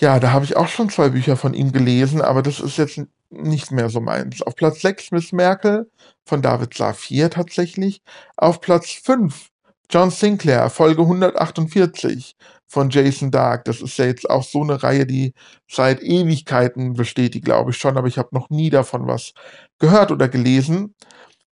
Ja, 0.00 0.20
da 0.20 0.32
habe 0.32 0.44
ich 0.44 0.56
auch 0.56 0.68
schon 0.68 0.90
zwei 0.90 1.08
Bücher 1.08 1.36
von 1.36 1.54
ihm 1.54 1.72
gelesen, 1.72 2.22
aber 2.22 2.40
das 2.42 2.60
ist 2.60 2.78
jetzt 2.78 3.00
nicht 3.30 3.72
mehr 3.72 3.90
so 3.90 4.00
meins. 4.00 4.42
Auf 4.42 4.54
Platz 4.54 4.80
6 4.80 5.10
Miss 5.10 5.32
Merkel 5.32 5.90
von 6.24 6.40
David 6.40 6.72
Safir 6.74 7.30
tatsächlich. 7.30 8.00
Auf 8.36 8.60
Platz 8.60 8.90
5 8.90 9.48
John 9.90 10.10
Sinclair, 10.10 10.70
Folge 10.70 11.02
148 11.02 12.36
von 12.68 12.90
Jason 12.90 13.32
Dark. 13.32 13.64
Das 13.64 13.80
ist 13.80 13.98
ja 13.98 14.04
jetzt 14.04 14.30
auch 14.30 14.44
so 14.44 14.62
eine 14.62 14.82
Reihe, 14.82 15.04
die 15.04 15.34
seit 15.68 16.00
Ewigkeiten 16.02 16.92
besteht, 16.92 17.34
die 17.34 17.40
glaube 17.40 17.72
ich 17.72 17.78
schon, 17.78 17.96
aber 17.96 18.06
ich 18.06 18.18
habe 18.18 18.28
noch 18.32 18.50
nie 18.50 18.70
davon 18.70 19.08
was 19.08 19.32
gehört 19.80 20.12
oder 20.12 20.28
gelesen. 20.28 20.94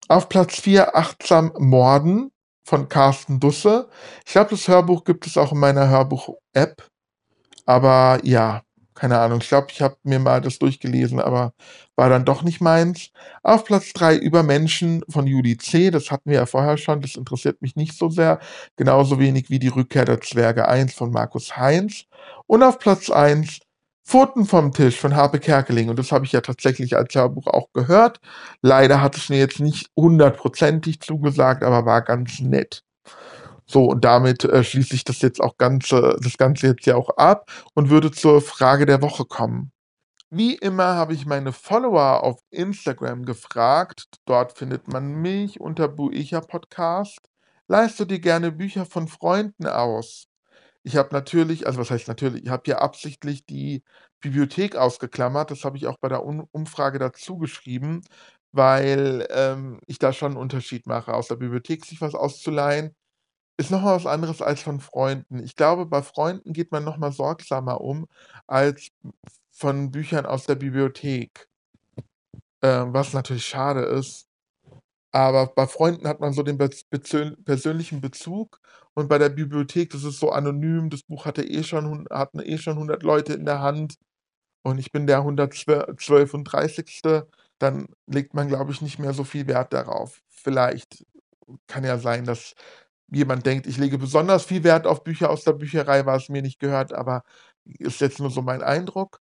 Auf 0.08 0.28
Platz 0.28 0.60
4 0.60 0.96
Achtsam 0.96 1.52
Morden 1.58 2.30
von 2.64 2.88
Carsten 2.90 3.40
Dusse. 3.40 3.88
Ich 4.26 4.32
glaube, 4.32 4.50
das 4.50 4.68
Hörbuch 4.68 5.04
gibt 5.04 5.26
es 5.26 5.38
auch 5.38 5.52
in 5.52 5.58
meiner 5.58 5.88
Hörbuch-App. 5.88 6.90
Aber 7.66 8.20
ja, 8.24 8.62
Keine 8.96 9.18
Ahnung, 9.18 9.40
ich 9.42 9.48
glaube, 9.48 9.66
ich 9.72 9.82
habe 9.82 9.96
mir 10.04 10.20
mal 10.20 10.40
das 10.40 10.60
durchgelesen, 10.60 11.18
aber 11.20 11.52
war 11.96 12.08
dann 12.08 12.24
doch 12.24 12.42
nicht 12.44 12.60
meins. 12.60 13.10
Auf 13.42 13.64
Platz 13.64 13.92
3 13.92 14.14
„Übermenschen“ 14.16 15.02
von 15.08 15.26
Juli 15.26 15.56
C. 15.56 15.90
Das 15.90 16.12
hatten 16.12 16.30
wir 16.30 16.36
ja 16.36 16.46
vorher 16.46 16.76
schon, 16.78 17.00
das 17.00 17.16
interessiert 17.16 17.60
mich 17.60 17.74
nicht 17.74 17.98
so 17.98 18.08
sehr, 18.08 18.38
genauso 18.76 19.18
wenig 19.18 19.50
wie 19.50 19.58
„Die 19.58 19.66
Rückkehr 19.68 20.04
der 20.04 20.20
Zwerge 20.20 20.68
1“ 20.68 20.94
von 20.94 21.10
Markus 21.10 21.56
Heinz. 21.56 22.04
Und 22.46 22.62
auf 22.62 22.78
Platz 22.78 23.10
1 23.10 23.58
„Pfoten 24.06 24.44
vom 24.46 24.72
Tisch“ 24.72 24.96
von 25.00 25.16
Harpe 25.16 25.40
Kerkeling 25.40 25.88
und 25.88 25.98
das 25.98 26.12
habe 26.12 26.24
ich 26.24 26.30
ja 26.32 26.40
tatsächlich 26.40 26.96
als 26.96 27.12
Hörbuch 27.14 27.48
auch 27.48 27.72
gehört. 27.72 28.20
Leider 28.62 29.00
hat 29.02 29.16
es 29.16 29.28
mir 29.28 29.38
jetzt 29.38 29.58
nicht 29.60 29.88
hundertprozentig 29.96 31.00
zugesagt, 31.00 31.64
aber 31.64 31.84
war 31.84 32.02
ganz 32.02 32.38
nett. 32.40 32.82
So, 33.68 33.84
und 33.86 34.04
damit, 34.04 34.44
äh, 34.44 34.62
schließe 34.62 34.94
ich 34.94 35.04
das 35.04 35.22
jetzt 35.22 35.40
auch 35.40 35.56
Ganze 35.56 36.16
das 36.22 36.36
Ganze 36.36 36.66
jetzt 36.68 36.84
hier 36.84 36.96
auch 36.98 37.10
ab 37.16 37.50
und 37.74 37.88
würde 37.90 38.10
zur 38.10 38.42
Frage 38.42 38.84
der 38.86 39.00
Woche 39.02 39.24
kommen. 39.24 39.72
Wie 40.30 40.54
immer 40.56 40.96
habe 40.96 41.14
ich 41.14 41.26
meine 41.26 41.52
Follower 41.52 42.22
auf 42.24 42.40
Instagram 42.50 43.24
gefragt, 43.24 44.06
dort 44.26 44.52
findet 44.58 44.88
man 44.88 45.14
mich 45.22 45.60
unter 45.60 45.88
Buecha 45.88 46.40
Podcast: 46.40 47.20
„Leihst 47.68 48.00
du 48.00 48.04
dir 48.04 48.20
gerne 48.20 48.52
Bücher 48.52 48.86
von 48.86 49.08
Freunden 49.08 49.66
aus?“ 49.66 50.26
Ich 50.84 50.96
habe 50.96 51.10
natürlich 51.12 51.66
also 51.66 51.80
was 51.80 51.90
heißt 51.90 52.08
natürlich, 52.08 52.44
ich 52.44 52.50
habe 52.50 52.62
hier 52.66 52.82
absichtlich 52.82 53.46
die 53.46 53.82
Bibliothek 54.20 54.76
ausgeklammert. 54.76 55.50
Das 55.50 55.64
habe 55.64 55.76
ich 55.78 55.86
auch 55.88 55.98
bei 56.00 56.08
der 56.10 56.24
Umfrage 56.24 56.98
dazu 56.98 57.38
geschrieben, 57.38 58.02
weil, 58.52 59.26
ähm, 59.30 59.80
ich 59.86 59.98
da 59.98 60.12
schon 60.12 60.32
'n 60.34 60.38
Unterschied 60.38 60.86
mache. 60.86 61.14
Aus 61.14 61.28
der 61.28 61.36
Bibliothek 61.36 61.84
sich 61.86 62.00
was 62.00 62.14
auszuleihen, 62.14 62.94
ist 63.56 63.70
noch 63.70 63.82
mal 63.82 63.96
was 63.96 64.06
anderes 64.06 64.42
als 64.42 64.62
von 64.62 64.80
Freunden. 64.80 65.38
Ich 65.42 65.56
glaube, 65.56 65.86
bei 65.86 66.02
Freunden 66.02 66.52
geht 66.52 66.72
man 66.72 66.84
noch 66.84 66.96
mal 66.96 67.12
sorgsamer 67.12 67.80
um 67.80 68.06
als 68.46 68.88
von 69.52 69.90
Büchern 69.90 70.26
aus 70.26 70.46
der 70.46 70.56
Bibliothek. 70.56 71.48
Ähm, 72.62 72.94
was 72.94 73.12
natürlich 73.12 73.46
schade 73.46 73.82
ist. 73.82 74.26
Aber 75.12 75.46
bei 75.46 75.66
Freunden 75.66 76.08
hat 76.08 76.20
man 76.20 76.32
so 76.32 76.42
den 76.42 76.58
persönlichen 76.58 78.00
Bezug 78.00 78.60
und 78.94 79.08
bei 79.08 79.18
der 79.18 79.28
Bibliothek, 79.28 79.90
das 79.90 80.04
ist 80.04 80.18
so 80.18 80.30
anonym, 80.32 80.90
das 80.90 81.02
Buch 81.04 81.24
hatte 81.26 81.44
eh 81.44 81.62
schon 81.62 82.06
hatten 82.10 82.40
eh 82.40 82.58
schon 82.58 82.74
100 82.74 83.02
Leute 83.04 83.34
in 83.34 83.44
der 83.44 83.60
Hand 83.60 83.96
und 84.62 84.78
ich 84.78 84.92
bin 84.92 85.06
der 85.06 85.20
1zwe 85.20 85.96
zwölfunddreißigste, 85.98 87.28
dann 87.58 87.88
legt 88.06 88.34
man, 88.34 88.48
glaube 88.48 88.72
ich, 88.72 88.82
nicht 88.82 88.98
mehr 88.98 89.14
so 89.14 89.24
viel 89.24 89.46
Wert 89.46 89.72
darauf. 89.72 90.22
Vielleicht 90.28 91.04
kann 91.68 91.84
ja 91.84 91.98
sein, 91.98 92.24
dass 92.24 92.54
jemand 93.10 93.46
denkt, 93.46 93.66
ich 93.66 93.78
lege 93.78 93.98
besonders 93.98 94.44
viel 94.44 94.64
Wert 94.64 94.86
auf 94.86 95.04
Bücher 95.04 95.30
aus 95.30 95.44
der 95.44 95.52
Bücherei, 95.54 96.06
weil 96.06 96.18
es 96.18 96.28
mir 96.28 96.42
nicht 96.42 96.58
gehört, 96.60 96.92
aber 96.92 97.22
ist 97.64 98.00
jetzt 98.00 98.18
nur 98.20 98.30
so 98.30 98.42
mein 98.42 98.62
Eindruck. 98.62 99.20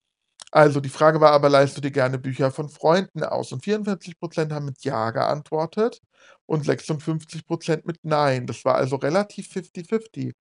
Also, 0.53 0.81
die 0.81 0.89
Frage 0.91 1.21
war 1.21 1.33
aber: 1.33 1.49
„Leihst 1.51 1.77
du 1.77 1.81
dir 1.83 1.91
gerne 1.93 2.19
Bücher 2.19 2.51
von 2.53 2.69
Freunden 2.71 3.25
aus?“ 3.25 3.53
Und 3.53 3.65
44% 3.65 4.53
haben 4.53 4.67
mit 4.67 4.85
„Ja“ 4.85 5.11
geantwortet 5.11 6.01
und 6.47 6.65
56% 6.67 7.87
mit 7.87 7.99
„Nein“. 8.05 8.47
Das 8.47 8.65
war 8.65 8.77
also 8.77 8.97
relativ 8.97 9.49
fifty-fifty. 9.49 10.35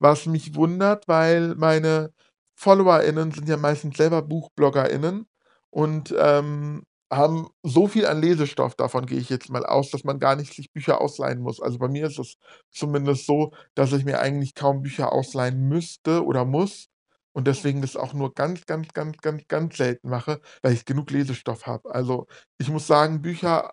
Was 0.00 0.26
mich 0.26 0.54
wundert, 0.54 1.08
weil 1.08 1.54
meine 1.56 2.12
FollowerInnen 2.56 3.32
sind 3.32 3.48
ja 3.48 3.56
meistens 3.56 3.96
selber 3.98 4.22
BuchbloggerInnen 4.22 5.26
und, 5.70 6.14
ähm, 6.18 6.84
haben 7.12 7.48
so 7.62 7.86
viel 7.88 8.06
an 8.06 8.20
Lesestoff, 8.20 8.74
davon 8.74 9.06
gehe 9.06 9.18
ich 9.20 9.30
jetzt 9.30 9.48
mal 9.50 9.64
aus, 9.64 9.90
dass 9.90 10.04
man 10.04 10.18
gar 10.18 10.36
nicht 10.36 10.52
sich 10.54 10.72
Bücher 10.72 11.00
ausleihen 11.00 11.40
muss. 11.40 11.60
Also, 11.60 11.78
bei 11.78 11.88
mir 11.88 12.06
ist 12.06 12.18
es 12.18 12.36
zumindest 12.72 13.26
so, 13.26 13.52
dass 13.74 13.92
ich 13.92 14.04
mir 14.04 14.20
eigentlich 14.20 14.54
kaum 14.54 14.82
Bücher 14.82 15.12
ausleihen 15.12 15.68
müsste 15.68 16.24
oder 16.24 16.44
muss 16.44 16.88
und 17.32 17.46
deswegen 17.46 17.82
das 17.82 17.96
auch 17.96 18.12
nur 18.14 18.34
ganz, 18.34 18.66
ganz, 18.66 18.88
ganz, 18.92 19.18
ganz, 19.18 19.42
ganz 19.48 19.76
selten 19.76 20.08
mache, 20.08 20.40
weil 20.62 20.72
ich 20.72 20.84
genug 20.84 21.10
Lesestoff 21.10 21.66
habe. 21.66 21.94
Also, 21.94 22.26
ich 22.58 22.68
muss 22.70 22.86
sagen, 22.86 23.22
Bücher 23.22 23.72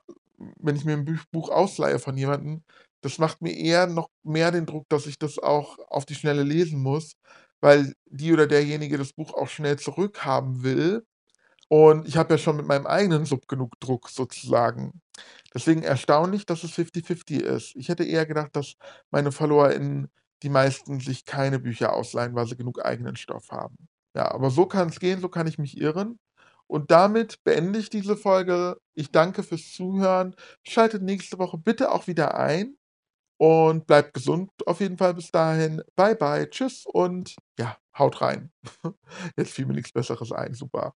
wenn 0.59 0.75
ich 0.75 0.85
mir 0.85 0.93
'n 0.95 1.05
Büch 1.05 1.21
Buch 1.31 1.49
ausleihe 1.49 1.99
von 1.99 2.17
jemandem, 2.17 2.63
das 3.01 3.17
macht 3.19 3.41
mir 3.41 3.53
eher 3.55 3.87
noch 3.87 4.09
mehr 4.23 4.51
den 4.51 4.65
Druck, 4.65 4.85
dass 4.89 5.05
ich 5.07 5.17
das 5.19 5.39
auch 5.39 5.77
auf 5.89 6.05
die 6.05 6.15
Schnelle 6.15 6.43
lesen 6.43 6.81
muss, 6.81 7.13
weil 7.61 7.93
die 8.09 8.33
oder 8.33 8.47
derjenige 8.47 8.97
das 8.97 9.13
Buch 9.13 9.33
auch 9.33 9.47
schnell 9.49 9.77
zurückhaben 9.79 10.63
will. 10.63 11.05
Und 11.69 12.07
ich 12.07 12.17
habe 12.17 12.33
ja 12.33 12.37
schon 12.37 12.57
mit 12.57 12.67
meinem 12.67 12.85
eigenen 12.85 13.25
Sub 13.25 13.47
genug 13.47 13.79
Druck 13.79 14.09
sozusagen. 14.09 15.01
Deswegen 15.53 15.83
erstaunlich, 15.83 16.45
dass 16.45 16.63
es 16.63 16.71
fifty-fifty 16.71 17.37
ist. 17.37 17.75
Ich 17.75 17.89
hätte 17.89 18.03
eher 18.03 18.25
gedacht, 18.25 18.55
dass 18.55 18.75
meine 19.11 19.31
FollowerInnen 19.31 20.09
die 20.43 20.49
meisten 20.49 20.99
sich 20.99 21.25
keine 21.25 21.59
Bücher 21.59 21.93
ausleihen, 21.93 22.35
weil 22.35 22.47
sie 22.47 22.57
genug 22.57 22.83
eigenen 22.85 23.15
Stoff 23.15 23.49
haben. 23.51 23.87
Ja, 24.15 24.31
aber 24.31 24.49
so 24.49 24.65
kann's 24.65 24.99
gehen, 24.99 25.21
so 25.21 25.29
kann 25.29 25.47
ich 25.47 25.57
mich 25.57 25.77
irren. 25.79 26.19
Und 26.67 26.91
damit 26.91 27.43
beende 27.43 27.79
ich 27.79 27.89
diese 27.89 28.17
Folge. 28.17 28.77
Ich 28.95 29.11
danke 29.11 29.43
fürs 29.43 29.71
Zuhören. 29.73 30.35
Schaltet 30.67 31.01
nächste 31.03 31.39
Woche 31.39 31.57
bitte 31.57 31.91
auch 31.91 32.07
wieder 32.07 32.35
ein 32.37 32.75
und 33.37 33.87
bleibt 33.87 34.13
gesund 34.13 34.49
auf 34.65 34.79
jeden 34.81 34.97
Fall 34.97 35.13
bis 35.13 35.31
dahin. 35.31 35.81
Bye, 35.95 36.15
bye, 36.15 36.49
tschüss 36.49 36.85
und 36.85 37.35
ja, 37.59 37.77
haut 37.97 38.21
rein. 38.21 38.51
Jetzt 39.37 39.53
fiel 39.53 39.65
mir 39.65 39.73
nix 39.73 39.91
Besseres 39.91 40.31
ein, 40.31 40.53
super. 40.53 40.91